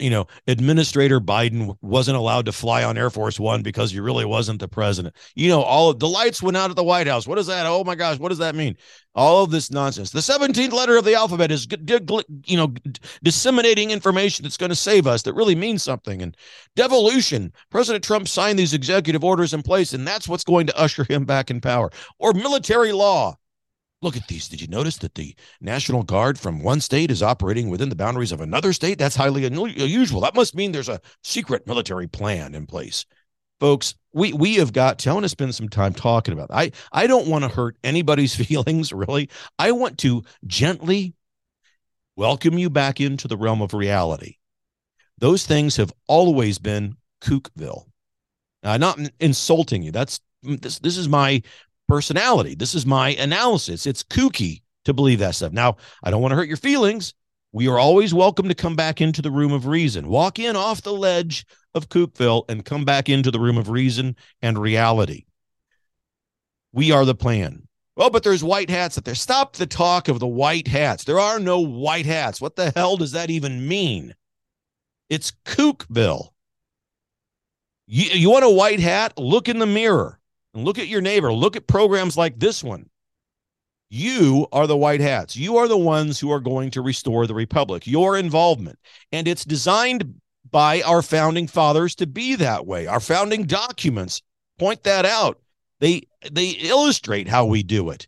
[0.01, 4.25] you know administrator Biden wasn't allowed to fly on Air Force 1 because he really
[4.25, 5.14] wasn't the president.
[5.37, 7.29] You know all of the lights went out at the White House.
[7.29, 7.66] What is that?
[7.66, 8.77] Oh my gosh, what does that mean?
[9.14, 10.11] All of this nonsense.
[10.11, 11.68] The 17th letter of the alphabet is
[12.46, 12.75] you know
[13.23, 16.37] disseminating information that's going to save us that really means something and
[16.75, 17.53] devolution.
[17.70, 21.25] President Trump signed these executive orders in place and that's what's going to usher him
[21.25, 21.90] back in power.
[22.18, 23.37] Or military law
[24.03, 24.49] Look at these.
[24.49, 28.33] Did you notice that the National Guard from one state is operating within the boundaries
[28.33, 28.99] of another state?
[28.99, 30.23] That's highly unusual.
[30.23, 33.05] That must mean there's a secret military plan in place.
[33.59, 36.49] Folks, we we have got to, I want to spend some time talking about.
[36.49, 36.57] That.
[36.57, 39.29] I I don't want to hurt anybody's feelings, really.
[39.59, 41.15] I want to gently
[42.17, 44.37] welcome you back into the realm of reality.
[45.19, 47.85] Those things have always been kookville.
[48.63, 49.93] Not insulting you.
[49.93, 50.79] That's this.
[50.79, 51.43] This is my
[51.90, 52.55] personality.
[52.55, 53.85] This is my analysis.
[53.85, 55.53] It's kooky to believe that stuff.
[55.53, 57.14] Now, I don't want to hurt your feelings.
[57.53, 60.07] We are always welcome to come back into the room of reason.
[60.07, 64.14] Walk in off the ledge of Kookville and come back into the room of reason
[64.40, 65.24] and reality.
[66.72, 67.66] We are the plan.
[67.96, 69.16] Oh, but there's white hats out there.
[69.16, 71.03] Stop the talk of the white hats.
[71.03, 72.40] There are no white hats.
[72.40, 74.14] What the hell does that even mean?
[75.09, 76.29] It's Kookville.
[77.88, 79.14] You, you want a white hat?
[79.18, 80.19] Look in the mirror.
[80.55, 81.33] And look at your neighbor.
[81.33, 82.89] Look at programs like this one.
[83.89, 85.37] You are the white hats.
[85.37, 87.87] You are the ones who are going to restore the republic.
[87.87, 88.79] Your involvement.
[89.11, 92.87] And it's designed by our founding fathers to be that way.
[92.87, 94.23] Our founding documents
[94.59, 95.41] point that out.
[95.81, 98.07] They they illustrate how we do it.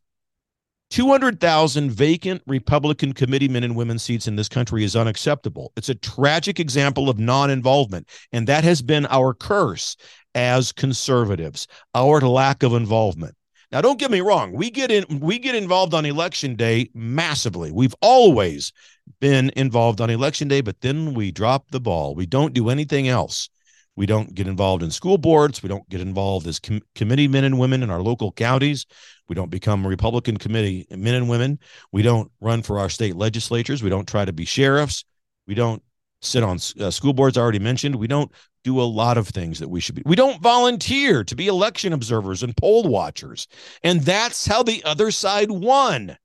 [0.90, 5.72] 200,000 vacant Republican committeemen and women seats in this country is unacceptable.
[5.74, 8.08] It's a tragic example of non involvement.
[8.30, 9.96] And that has been our curse
[10.34, 13.34] as conservatives, our lack of involvement.
[13.70, 14.52] Now, don't get me wrong.
[14.52, 17.72] We get in, we get involved on election day massively.
[17.72, 18.72] We've always
[19.20, 22.14] been involved on election day, but then we drop the ball.
[22.14, 23.48] We don't do anything else.
[23.96, 25.62] We don't get involved in school boards.
[25.62, 28.86] We don't get involved as com- committee men and women in our local counties.
[29.28, 31.58] We don't become Republican committee men and women.
[31.92, 33.82] We don't run for our state legislatures.
[33.82, 35.04] We don't try to be sheriffs.
[35.46, 35.82] We don't
[36.22, 37.36] sit on uh, school boards.
[37.36, 37.96] I already mentioned.
[37.96, 38.32] We don't
[38.64, 40.02] do a lot of things that we should be.
[40.04, 43.48] We don't volunteer to be election observers and poll watchers.
[43.82, 46.16] And that's how the other side won.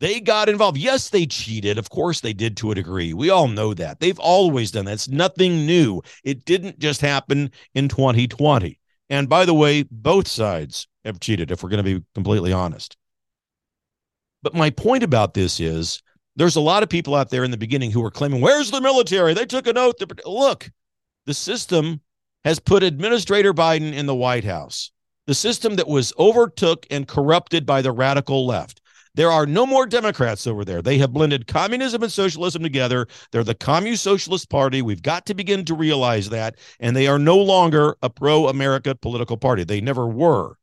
[0.00, 0.78] They got involved.
[0.78, 1.78] Yes, they cheated.
[1.78, 3.14] Of course, they did to a degree.
[3.14, 4.00] We all know that.
[4.00, 4.94] They've always done that.
[4.94, 6.02] It's nothing new.
[6.24, 8.80] It didn't just happen in 2020.
[9.10, 12.96] And by the way, both sides have cheated, if we're going to be completely honest.
[14.42, 16.02] But my point about this is
[16.34, 18.80] there's a lot of people out there in the beginning who were claiming, Where's the
[18.80, 19.34] military?
[19.34, 19.98] They took an oath.
[19.98, 20.08] To...
[20.26, 20.70] Look,
[21.26, 22.00] the system
[22.44, 24.90] has put Administrator Biden in the White House,
[25.26, 28.80] the system that was overtook and corrupted by the radical left.
[29.14, 30.80] There are no more Democrats over there.
[30.80, 33.06] They have blended communism and socialism together.
[33.30, 34.80] They're the Communist Socialist Party.
[34.80, 36.56] We've got to begin to realize that.
[36.80, 39.64] And they are no longer a pro America political party.
[39.64, 40.56] They never were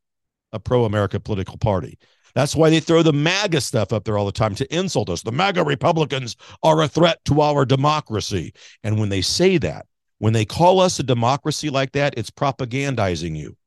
[0.51, 1.99] a pro America political party.
[2.33, 5.21] That's why they throw the MAGA stuff up there all the time to insult us.
[5.21, 8.53] The MAGA Republicans are a threat to our democracy.
[8.83, 9.85] And when they say that,
[10.19, 13.57] when they call us a democracy like that, it's propagandizing you,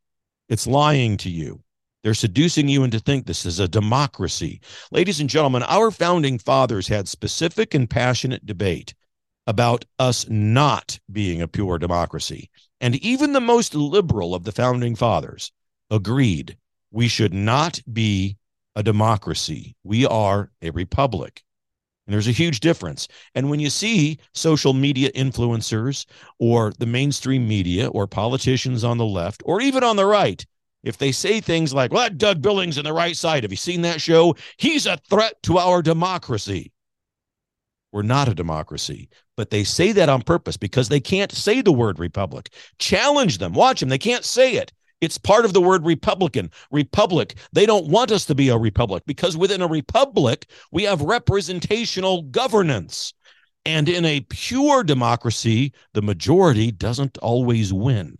[0.49, 1.63] it's lying to you.
[2.03, 4.61] They're seducing you into think this is a democracy.
[4.91, 8.93] Ladies and gentlemen, our founding fathers had specific and passionate debate
[9.47, 12.51] about us not being a pure democracy.
[12.81, 15.53] And even the most liberal of the founding fathers
[15.91, 16.57] agreed
[16.91, 18.37] we should not be
[18.75, 19.77] a democracy.
[19.85, 21.43] We are a republic.
[22.07, 23.07] And there's a huge difference.
[23.35, 26.07] And when you see social media influencers
[26.39, 30.45] or the mainstream media or politicians on the left or even on the right
[30.83, 33.83] if they say things like, well, Doug Billings on the right side, have you seen
[33.83, 34.35] that show?
[34.57, 36.73] He's a threat to our democracy.
[37.93, 41.73] We're not a democracy, but they say that on purpose because they can't say the
[41.73, 42.49] word republic.
[42.79, 43.91] Challenge them, watch them.
[43.91, 44.73] They can't say it.
[45.03, 46.51] It's part of the word Republican.
[46.71, 47.35] Republic.
[47.53, 52.23] They don't want us to be a republic because within a republic, we have representational
[52.23, 53.13] governance.
[53.67, 58.17] And in a pure democracy, the majority doesn't always win.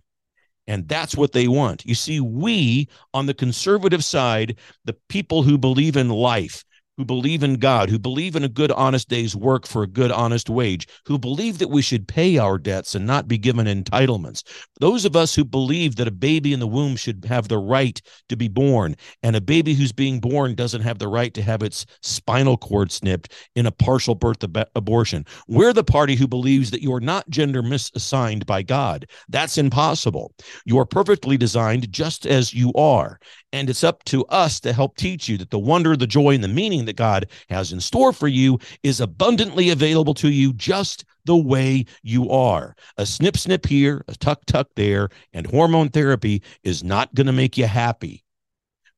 [0.67, 1.87] And that's what they want.
[1.87, 6.65] You see, we on the conservative side, the people who believe in life,
[6.97, 10.11] who believe in God, who believe in a good, honest day's work for a good,
[10.11, 14.43] honest wage, who believe that we should pay our debts and not be given entitlements.
[14.79, 18.01] Those of us who believe that a baby in the womb should have the right
[18.29, 21.63] to be born, and a baby who's being born doesn't have the right to have
[21.63, 25.25] its spinal cord snipped in a partial birth ab- abortion.
[25.49, 29.07] We're the party who believes that you're not gender misassigned by God.
[29.29, 30.35] That's impossible.
[30.67, 33.19] You're perfectly designed just as you are.
[33.53, 36.43] And it's up to us to help teach you that the wonder, the joy, and
[36.43, 41.05] the meaning that God has in store for you is abundantly available to you just
[41.27, 42.75] the way you are.
[42.97, 47.33] A snip, snip here, a tuck, tuck there, and hormone therapy is not going to
[47.33, 48.25] make you happy.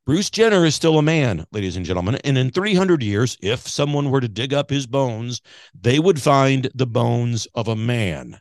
[0.06, 2.16] Bruce Jenner is still a man, ladies and gentlemen.
[2.24, 5.40] And in 300 years, if someone were to dig up his bones,
[5.78, 8.38] they would find the bones of a man.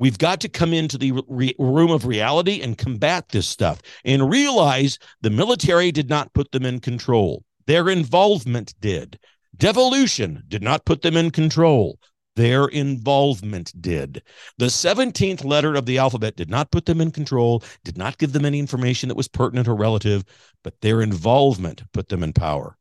[0.00, 4.30] We've got to come into the re- room of reality and combat this stuff and
[4.30, 7.44] realize the military did not put them in control.
[7.66, 9.18] Their involvement did.
[9.54, 11.98] Devolution did not put them in control.
[12.34, 14.22] Their involvement did.
[14.56, 18.32] The 17th letter of the alphabet did not put them in control, did not give
[18.32, 20.24] them any information that was pertinent or relative,
[20.64, 22.78] but their involvement put them in power.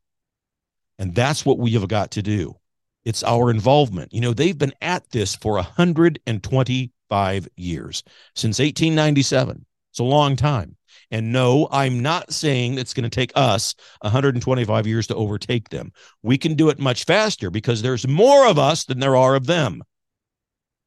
[0.98, 2.56] And that's what we have got to do.
[3.04, 4.14] It's our involvement.
[4.14, 8.04] You know, they've been at this for 120 five years
[8.36, 9.66] since 1897.
[9.92, 10.76] It's a long time.
[11.12, 15.92] And no, I'm not saying it's going to take us 125 years to overtake them.
[16.22, 19.48] We can do it much faster because there's more of us than there are of
[19.48, 19.84] them.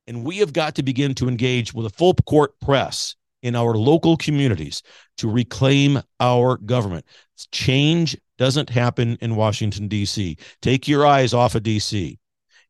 [0.07, 3.75] And we have got to begin to engage with a full court press in our
[3.75, 4.83] local communities
[5.19, 7.05] to reclaim our government.
[7.51, 10.37] Change doesn't happen in Washington, D.C.
[10.61, 12.19] Take your eyes off of D.C.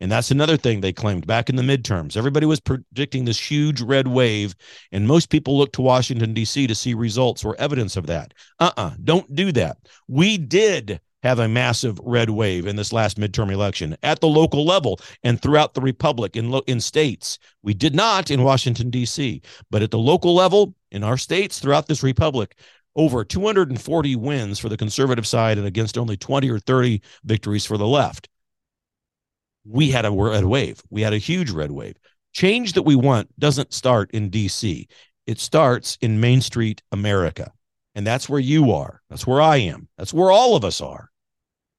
[0.03, 2.17] And that's another thing they claimed back in the midterms.
[2.17, 4.57] Everybody was predicting this huge red wave,
[4.91, 6.67] and most people looked to Washington, D.C.
[6.67, 8.35] to see results or evidence of that.
[8.59, 9.77] Uh uh-uh, uh, do not do that.
[10.09, 14.67] We did have a massive red wave in this last midterm election at the local
[14.67, 17.39] level and throughout the republic in lo- in states.
[17.63, 19.41] We did not in Washington D.C.,
[19.71, 22.59] but at the local level in our states throughout this republic,
[22.97, 27.79] over 240 wins for the conservative side and against only 20 or 30 victories for
[27.79, 28.29] the left.
[29.65, 30.83] We had a red wave.
[30.91, 31.97] We had a huge red wave.
[32.33, 34.87] Change that we want doesn't start in DC.
[35.27, 37.53] It starts in Main Street America.
[37.95, 39.03] And that's where you are.
[39.11, 39.89] That's where I am.
[39.99, 41.11] That's where all of us are.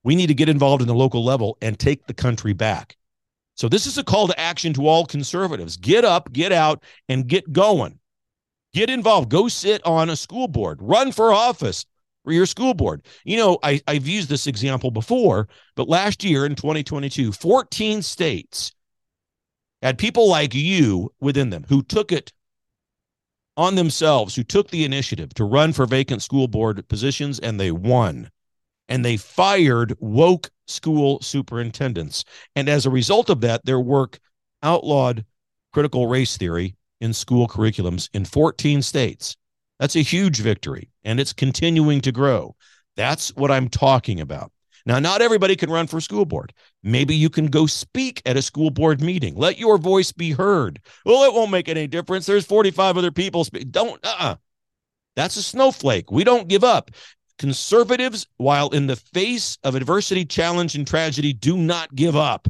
[0.03, 2.97] We need to get involved in the local level and take the country back.
[3.55, 7.27] So, this is a call to action to all conservatives get up, get out, and
[7.27, 7.99] get going.
[8.73, 9.29] Get involved.
[9.29, 11.85] Go sit on a school board, run for office
[12.23, 13.05] for your school board.
[13.25, 18.71] You know, I, I've used this example before, but last year in 2022, 14 states
[19.81, 22.31] had people like you within them who took it
[23.57, 27.71] on themselves, who took the initiative to run for vacant school board positions, and they
[27.71, 28.29] won.
[28.89, 32.23] And they fired woke school superintendents.
[32.55, 34.19] And as a result of that, their work
[34.61, 35.25] outlawed
[35.71, 39.35] critical race theory in school curriculums in 14 states.
[39.79, 42.55] That's a huge victory, and it's continuing to grow.
[42.95, 44.51] That's what I'm talking about.
[44.85, 46.53] Now, not everybody can run for school board.
[46.83, 49.35] Maybe you can go speak at a school board meeting.
[49.35, 50.81] Let your voice be heard.
[51.05, 52.25] Well, it won't make any difference.
[52.25, 53.45] There's 45 other people.
[53.71, 54.35] Don't, uh uh
[55.15, 56.11] That's a snowflake.
[56.11, 56.91] We don't give up.
[57.39, 62.47] Conservatives, while in the face of adversity, challenge, and tragedy, do not give up.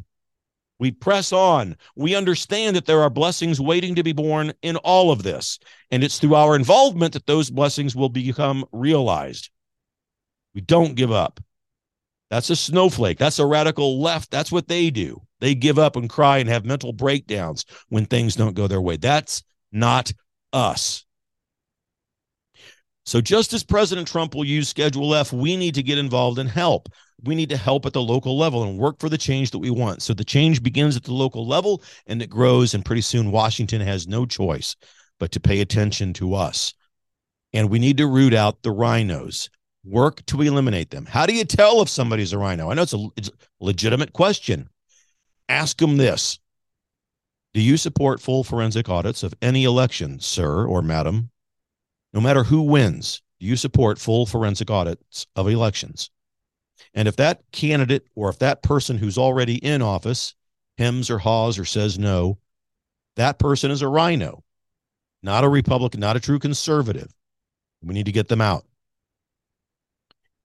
[0.78, 1.76] We press on.
[1.94, 5.58] We understand that there are blessings waiting to be born in all of this.
[5.90, 9.50] And it's through our involvement that those blessings will become realized.
[10.54, 11.40] We don't give up.
[12.30, 13.18] That's a snowflake.
[13.18, 14.30] That's a radical left.
[14.30, 15.22] That's what they do.
[15.40, 18.96] They give up and cry and have mental breakdowns when things don't go their way.
[18.96, 20.12] That's not
[20.52, 21.04] us.
[23.06, 26.48] So, just as President Trump will use Schedule F, we need to get involved and
[26.48, 26.88] help.
[27.24, 29.70] We need to help at the local level and work for the change that we
[29.70, 30.02] want.
[30.02, 32.74] So, the change begins at the local level and it grows.
[32.74, 34.76] And pretty soon, Washington has no choice
[35.18, 36.74] but to pay attention to us.
[37.52, 39.48] And we need to root out the rhinos,
[39.84, 41.06] work to eliminate them.
[41.06, 42.70] How do you tell if somebody's a rhino?
[42.70, 44.68] I know it's a, it's a legitimate question.
[45.48, 46.38] Ask them this
[47.52, 51.30] Do you support full forensic audits of any election, sir or madam?
[52.14, 56.10] no matter who wins, do you support full forensic audits of elections?
[56.92, 60.34] And if that candidate or if that person who's already in office
[60.78, 62.38] hems or haws or says no,
[63.16, 64.42] that person is a rhino,
[65.22, 67.12] not a Republican, not a true conservative.
[67.82, 68.64] We need to get them out.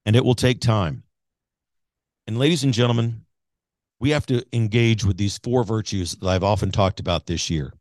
[0.06, 1.04] And it will take time.
[2.28, 3.26] And ladies and gentlemen,
[4.00, 7.74] we have to engage with these four virtues that I've often talked about this year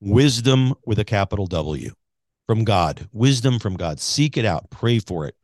[0.00, 1.90] wisdom with a capital W
[2.46, 4.00] from God, wisdom from God.
[4.00, 5.34] Seek it out, pray for it,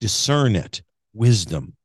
[0.00, 0.82] discern it,
[1.12, 1.75] wisdom.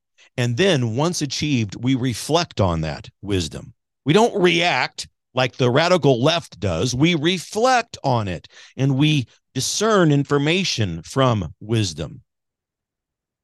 [0.41, 3.75] And then once achieved, we reflect on that wisdom.
[4.05, 6.95] We don't react like the radical left does.
[6.95, 12.23] We reflect on it and we discern information from wisdom.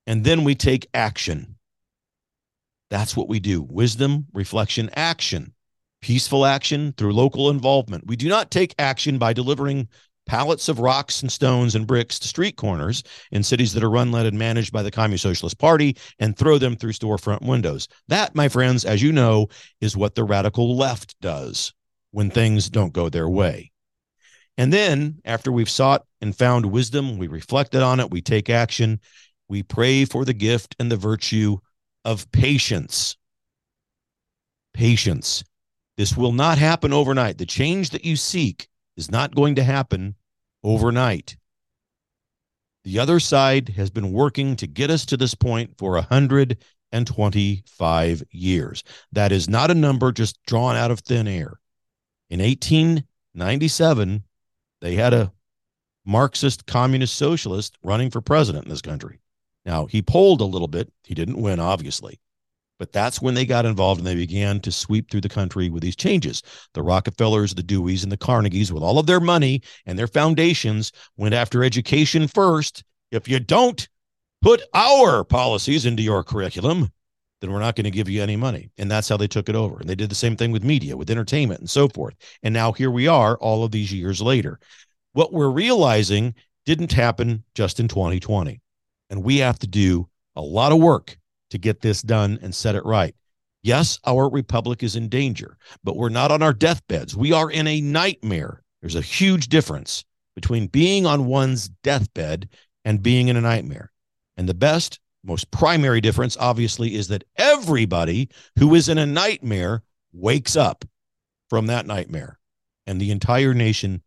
[0.07, 1.57] And then we take action.
[2.89, 5.53] That's what we do wisdom, reflection, action.
[6.01, 8.07] Peaceful action through local involvement.
[8.07, 9.87] We do not take action by delivering
[10.27, 13.01] pallets of rocks and stones and bricks to street corners
[13.31, 16.57] in cities that are run, led, and managed by the Communist Socialist Party and throw
[16.57, 17.87] them through storefront windows.
[18.07, 19.47] That, my friends, as you know,
[19.81, 21.73] is what the radical left does
[22.11, 23.71] when things don't go their way.
[24.57, 28.99] And then, after we've sought and found wisdom, we reflected on it, we take action,
[29.47, 31.57] we pray for the gift and the virtue
[32.03, 33.17] of patience.
[34.73, 35.43] Patience.
[35.95, 37.37] This will not happen overnight.
[37.37, 38.67] The change that you seek
[38.97, 40.15] is not going to happen
[40.63, 41.37] overnight.
[42.83, 48.83] The other side has been working to get us to this point for 125 years.
[49.11, 51.59] That is not a number just drawn out of thin air.
[52.29, 54.23] In 1897,
[54.81, 55.31] they had a
[56.05, 59.19] Marxist communist socialist running for president in this country.
[59.65, 60.89] Now, he polled a little bit.
[61.03, 62.21] He didn't win, obviously.
[62.79, 65.81] But that's when they got involved and they began to sweep through the country with
[65.81, 66.43] these changes.
[66.73, 70.91] The Rockefellers, the Deweys, and the Carnegies, with all of their money and their foundations,
[71.17, 72.83] went after education first.
[73.11, 73.87] If you don't
[74.41, 76.91] put our policies into your curriculum,
[77.41, 78.71] then we're not going to give you any money.
[78.77, 79.79] And that's how they took it over.
[79.79, 82.15] And they did the same thing with media, with entertainment, and so forth.
[82.43, 84.59] And now here we are, all of these years later.
[85.13, 88.61] What we're realizing didn't happen just in 2020.
[89.09, 91.17] And we have to do a lot of work
[91.49, 93.15] to get this done and set it right.
[93.63, 97.15] Yes, our republic is in danger, but we're not on our deathbeds.
[97.15, 98.63] We are in a nightmare.
[98.81, 102.49] There's a huge difference between being on one's deathbed
[102.85, 103.91] and being in a nightmare.
[104.37, 109.83] And the best most primary difference, obviously, is that everybody who is in a nightmare
[110.13, 110.85] wakes up
[111.49, 112.39] from that nightmare,
[112.85, 114.01] and the entire nation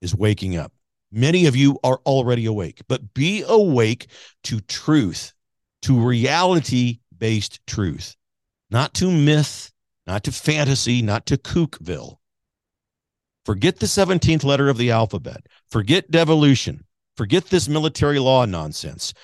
[0.00, 0.72] is waking up.
[1.12, 4.06] Many of you are already awake, but be awake
[4.44, 5.32] to truth,
[5.82, 8.16] to reality based truth,
[8.70, 9.72] not to myth,
[10.06, 12.16] not to fantasy, not to kookville.
[13.44, 15.46] Forget the 17th letter of the alphabet.
[15.70, 16.84] Forget devolution.
[17.16, 19.14] Forget this military law nonsense.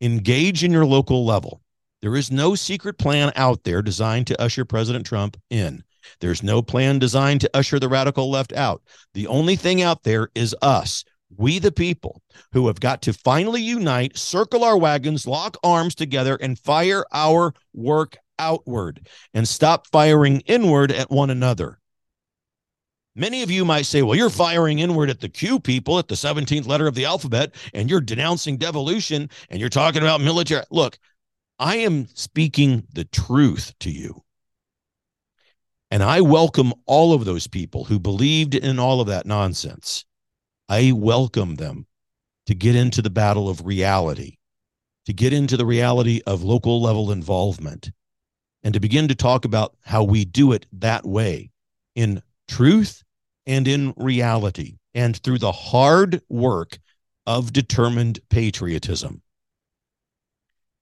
[0.00, 1.62] Engage in your local level.
[2.02, 5.82] There is no secret plan out there designed to usher President Trump in.
[6.20, 8.82] There's no plan designed to usher the radical left out.
[9.14, 11.04] The only thing out there is us,
[11.34, 12.22] we the people,
[12.52, 17.52] who have got to finally unite, circle our wagons, lock arms together, and fire our
[17.74, 21.78] work outward and stop firing inward at one another.
[23.14, 26.14] Many of you might say, well, you're firing inward at the Q people at the
[26.14, 30.64] 17th letter of the alphabet, and you're denouncing devolution, and you're talking about military.
[30.70, 30.98] Look,
[31.58, 34.22] I am speaking the truth to you.
[35.90, 40.04] And I welcome all of those people who believed in all of that nonsense.
[40.68, 41.86] I welcome them
[42.46, 44.38] to get into the battle of reality,
[45.04, 47.92] to get into the reality of local level involvement,
[48.62, 51.50] and to begin to talk about how we do it that way
[51.94, 53.04] in truth
[53.46, 56.78] and in reality and through the hard work
[57.26, 59.22] of determined patriotism.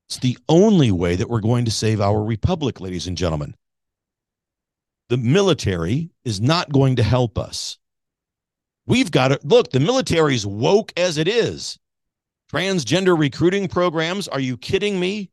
[0.08, 3.54] It's the only way that we're going to save our republic, ladies and gentlemen.
[5.08, 7.78] The military is not going to help us.
[8.86, 11.78] We've got to look, the military's woke as it is.
[12.52, 15.30] Transgender recruiting programs, are you kidding me?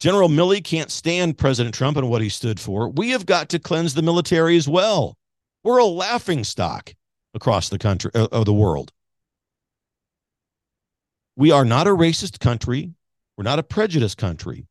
[0.00, 2.88] General Milley can't stand President Trump and what he stood for.
[2.88, 5.16] We have got to cleanse the military as well.
[5.62, 6.94] We're a laughing stock
[7.34, 8.92] across the country uh, of the world.
[11.36, 12.94] We are not a racist country.
[13.36, 14.66] We're not a prejudiced country.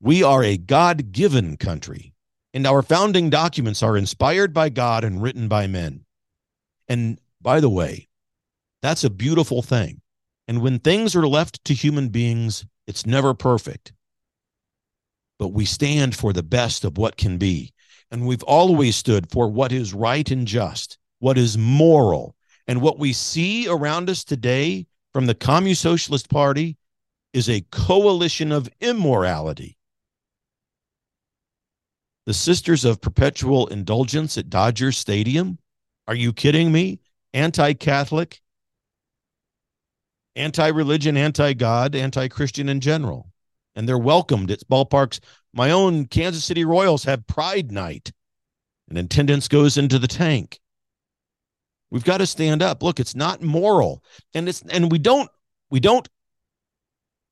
[0.00, 2.14] We are a God given country.
[2.54, 6.05] And our founding documents are inspired by God and written by men.
[6.88, 8.08] And by the way,
[8.82, 10.00] that's a beautiful thing.
[10.48, 13.92] And when things are left to human beings, it's never perfect.
[15.38, 17.72] But we stand for the best of what can be.
[18.10, 22.36] And we've always stood for what is right and just, what is moral.
[22.68, 26.76] And what we see around us today from the Communist Socialist Party
[27.32, 29.76] is a coalition of immorality.
[32.26, 35.58] The Sisters of Perpetual Indulgence at Dodger Stadium?
[36.08, 37.00] Are you kidding me?
[37.34, 38.40] Anti Catholic,
[40.34, 43.30] anti religion, anti God, anti Christian in general.
[43.74, 45.20] And they're welcomed at ballparks
[45.56, 48.12] my own Kansas City Royals have Pride Night,
[48.88, 50.60] and attendance goes into the tank.
[51.90, 52.82] We've got to stand up.
[52.82, 54.04] Look, it's not moral,
[54.34, 55.30] and it's and we don't
[55.70, 56.06] we don't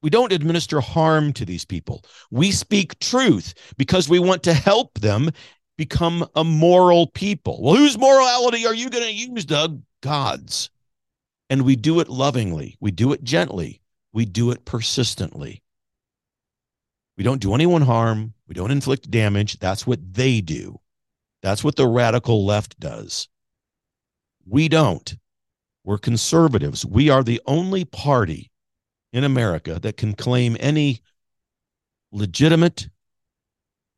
[0.03, 2.03] we don't administer harm to these people.
[2.31, 5.31] We speak truth because we want to help them
[5.77, 7.61] become a moral people.
[7.63, 9.83] Well, whose morality are you going to use, Doug?
[10.03, 10.71] God's.
[11.51, 12.77] And we do it lovingly.
[12.81, 13.81] We do it gently.
[14.13, 15.63] We do it persistently.
[17.17, 18.35] We don't do anyone harm.
[18.49, 19.59] We don't inflict damage.
[19.59, 20.81] That's what they do.
[21.43, 23.29] That's what the radical left does.
[24.47, 25.17] We don't.
[25.85, 26.85] We're conservatives.
[26.85, 28.51] We are the only party
[29.13, 31.03] in America that can claim any
[32.11, 32.89] legitimate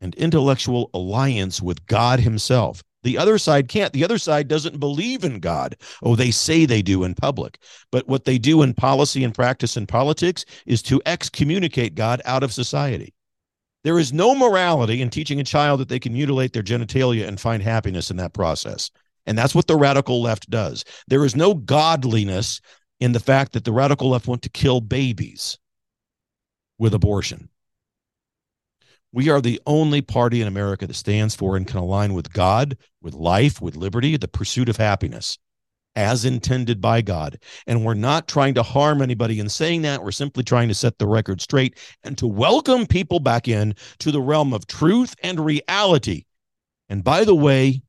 [0.00, 2.82] and intellectual alliance with God Himself.
[3.02, 3.92] The other side can't.
[3.92, 5.76] The other side doesn't believe in God.
[6.02, 7.58] Oh, they say they do in public.
[7.92, 12.42] But what they do in policy and practice in politics is to excommunicate God out
[12.42, 13.14] of society.
[13.84, 17.38] There is no morality in teaching a child that they can mutilate their genitalia and
[17.38, 18.90] find happiness in that process.
[19.26, 20.84] And that's what the radical left does.
[21.06, 22.60] There is no godliness
[22.98, 25.58] in the fact that the radical left want to kill babies
[26.78, 27.48] with abortion.
[29.16, 32.76] We are the only party in America that stands for and can align with God,
[33.00, 35.38] with life, with liberty, the pursuit of happiness
[35.94, 37.38] as intended by God.
[37.66, 40.04] And we're not trying to harm anybody in saying that.
[40.04, 44.12] We're simply trying to set the record straight and to welcome people back in to
[44.12, 46.24] the realm of truth and reality.
[46.90, 47.80] And by the way,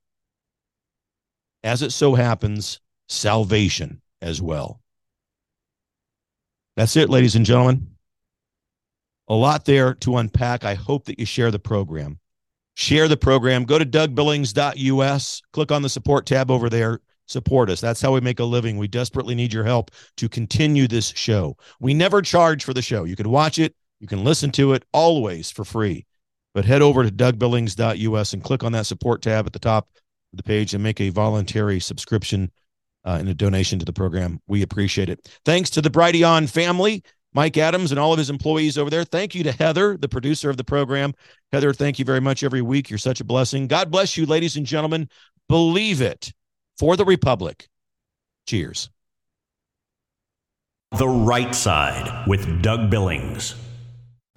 [1.62, 4.80] as it so happens, salvation as well.
[6.78, 7.97] That's it, ladies and gentlemen
[9.28, 10.64] a lot there to unpack.
[10.64, 12.20] I hope that you share the program.
[12.76, 13.66] Share the program.
[13.66, 17.00] Go to dougbillings.us, click on the support tab over there.
[17.26, 17.82] Support us.
[17.82, 18.78] That's how we make a living.
[18.78, 21.58] We desperately need your help to continue this show.
[21.82, 23.04] We never charge for the show.
[23.04, 26.06] You can watch it, you can listen to it always for free.
[26.54, 29.90] But head over to dougbillings.us and click on that support tab at the top
[30.32, 32.50] of the page and make a voluntary subscription
[33.04, 34.40] uh, and a donation to the program.
[34.48, 35.30] We appreciate it.
[35.46, 37.04] Thanks to the Brighteon family
[37.38, 39.04] Mike Adams and all of his employees over there.
[39.04, 41.14] Thank you to Heather, the producer of the program.
[41.52, 42.90] Heather, thank you very much every week.
[42.90, 43.68] You're such a blessing.
[43.68, 45.08] God bless you, ladies and gentlemen.
[45.48, 46.34] Believe it
[46.80, 47.70] for the Republic.
[48.48, 48.90] Cheers.
[50.98, 53.54] The Right Side with Doug Billings.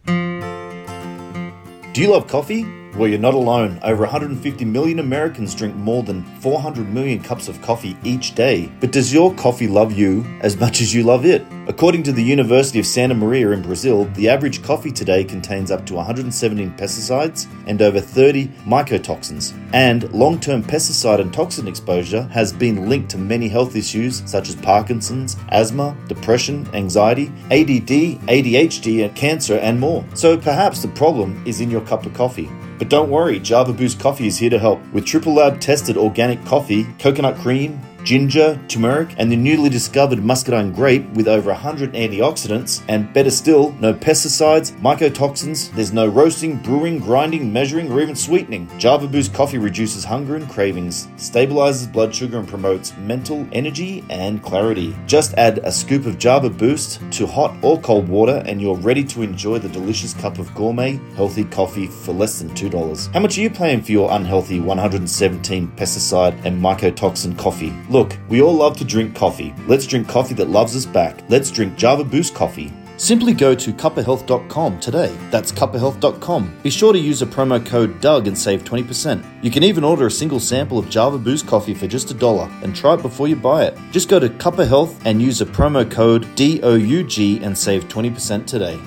[0.05, 2.80] Do you love coffee?
[2.97, 3.79] Well, you're not alone.
[3.83, 8.71] Over 150 million Americans drink more than 400 million cups of coffee each day.
[8.81, 11.47] But does your coffee love you as much as you love it?
[11.69, 15.87] According to the University of Santa Maria in Brazil, the average coffee today contains up
[15.87, 19.57] to 117 pesticides and over 30 mycotoxins.
[19.73, 24.49] And long term pesticide and toxin exposure has been linked to many health issues such
[24.49, 30.05] as Parkinson's, asthma, depression, anxiety, ADD, ADHD, and cancer, and more.
[30.15, 32.51] So perhaps the problem is in your cup of coffee.
[32.81, 34.81] But don't worry, Java Boost Coffee is here to help.
[34.95, 40.73] With Triple Lab tested organic coffee, coconut cream, ginger, turmeric, and the newly discovered muscadine
[40.73, 46.99] grape with over 100 antioxidants, and better still, no pesticides, mycotoxins, there's no roasting, brewing,
[46.99, 48.69] grinding, measuring, or even sweetening.
[48.79, 54.43] Java Boost coffee reduces hunger and cravings, stabilizes blood sugar, and promotes mental energy and
[54.43, 54.97] clarity.
[55.07, 59.05] Just add a scoop of Java Boost to hot or cold water, and you're ready
[59.05, 63.13] to enjoy the delicious cup of gourmet, healthy coffee for less than $2.
[63.13, 67.73] How much are you paying for your unhealthy 117 pesticide and mycotoxin coffee?
[67.91, 69.53] Look, we all love to drink coffee.
[69.67, 71.29] Let's drink coffee that loves us back.
[71.29, 72.73] Let's drink Java Boost coffee.
[72.99, 75.13] Simply go to cuppahealth.com today.
[75.31, 76.59] That's cuppahealth.com.
[76.63, 79.25] Be sure to use a promo code DOUG and save 20%.
[79.43, 82.49] You can even order a single sample of Java Boost coffee for just a dollar
[82.63, 83.77] and try it before you buy it.
[83.91, 88.79] Just go to Cuppa Health and use a promo code DOUG and save 20% today.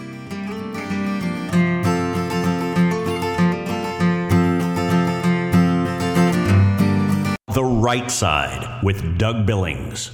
[7.83, 10.09] Right Side with Doug Billings.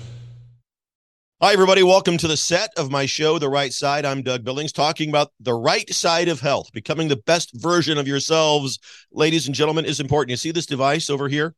[1.40, 1.84] Hi, everybody.
[1.84, 4.06] Welcome to the set of my show, The Right Side.
[4.06, 6.72] I'm Doug Billings, talking about the right side of health.
[6.74, 8.80] Becoming the best version of yourselves,
[9.12, 10.32] ladies and gentlemen, is important.
[10.32, 11.54] You see this device over here?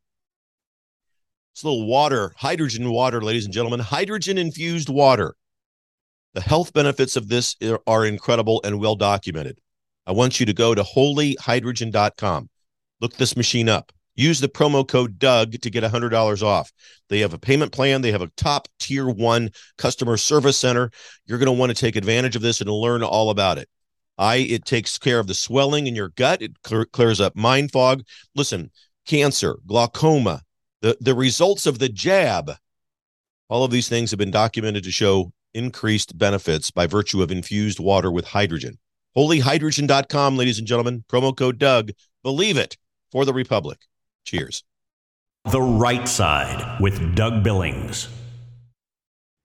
[1.53, 5.36] It's a little water, hydrogen water, ladies and gentlemen, hydrogen infused water.
[6.34, 7.55] The health benefits of this
[7.88, 9.59] are incredible and well documented.
[10.05, 12.49] I want you to go to holyhydrogen.com.
[12.99, 13.93] Look this machine up.
[14.16, 16.72] Use the promo code Doug to get $100 off.
[17.09, 18.01] They have a payment plan.
[18.01, 20.91] They have a top tier one customer service center.
[21.26, 23.70] You're going to want to take advantage of this and learn all about it.
[24.18, 26.41] I it takes care of the swelling in your gut.
[26.41, 28.03] It clear, clears up mind fog.
[28.36, 28.70] Listen,
[29.05, 30.43] cancer, glaucoma,
[30.82, 32.51] the the results of the jab.
[33.49, 37.80] All of these things have been documented to show increased benefits by virtue of infused
[37.80, 38.78] water with hydrogen.
[39.18, 41.03] Holyhydrogen.com, ladies and gentlemen.
[41.09, 41.91] Promo code Doug.
[42.24, 42.78] Believe it
[43.12, 43.80] for the Republic.
[44.26, 44.64] Cheers.
[45.52, 48.10] The Right Side with Doug Billings.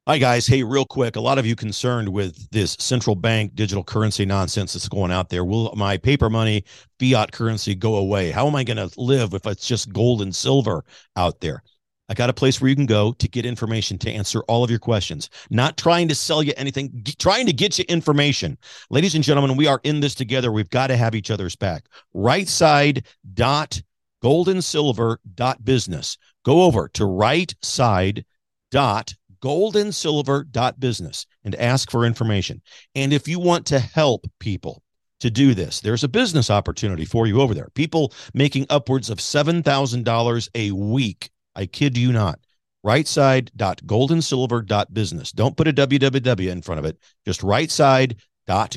[0.09, 0.47] Hi, guys.
[0.47, 1.17] Hey, real quick.
[1.17, 5.31] A lot of you concerned with this central bank digital currency nonsense that's going out
[5.31, 5.45] there.
[5.45, 6.63] Will my paper money,
[7.01, 8.31] fiat currency go away?
[8.31, 10.85] How am I going to live if it's just gold and silver
[11.17, 11.61] out there?
[12.09, 14.71] I got a place where you can go to get information to answer all of
[14.71, 15.29] your questions.
[15.51, 18.59] Not trying to sell you anything, trying to get you information.
[18.91, 20.53] Ladies and gentlemen, we are in this together.
[20.53, 21.87] We've got to have each other's back.
[22.15, 23.83] Right side dot
[24.23, 26.19] goldandsilver.business.
[26.45, 28.25] Go over to right side
[28.71, 32.63] dot goldandsilver.business and ask for information.
[32.95, 34.83] And if you want to help people
[35.21, 37.69] to do this, there's a business opportunity for you over there.
[37.75, 41.31] People making upwards of $7,000 a week.
[41.55, 42.41] I kid you not.
[42.83, 45.33] Right side dot goldandsilver.business.
[45.33, 46.99] Don't put a www in front of it.
[47.25, 48.17] Just right side
[48.47, 48.77] dot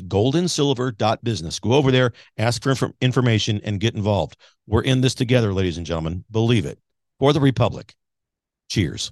[0.97, 1.59] dot business.
[1.59, 4.37] Go over there, ask for inf- information, and get involved.
[4.67, 6.25] We're in this together, ladies and gentlemen.
[6.31, 6.79] Believe it.
[7.19, 7.95] For the Republic.
[8.69, 9.11] Cheers.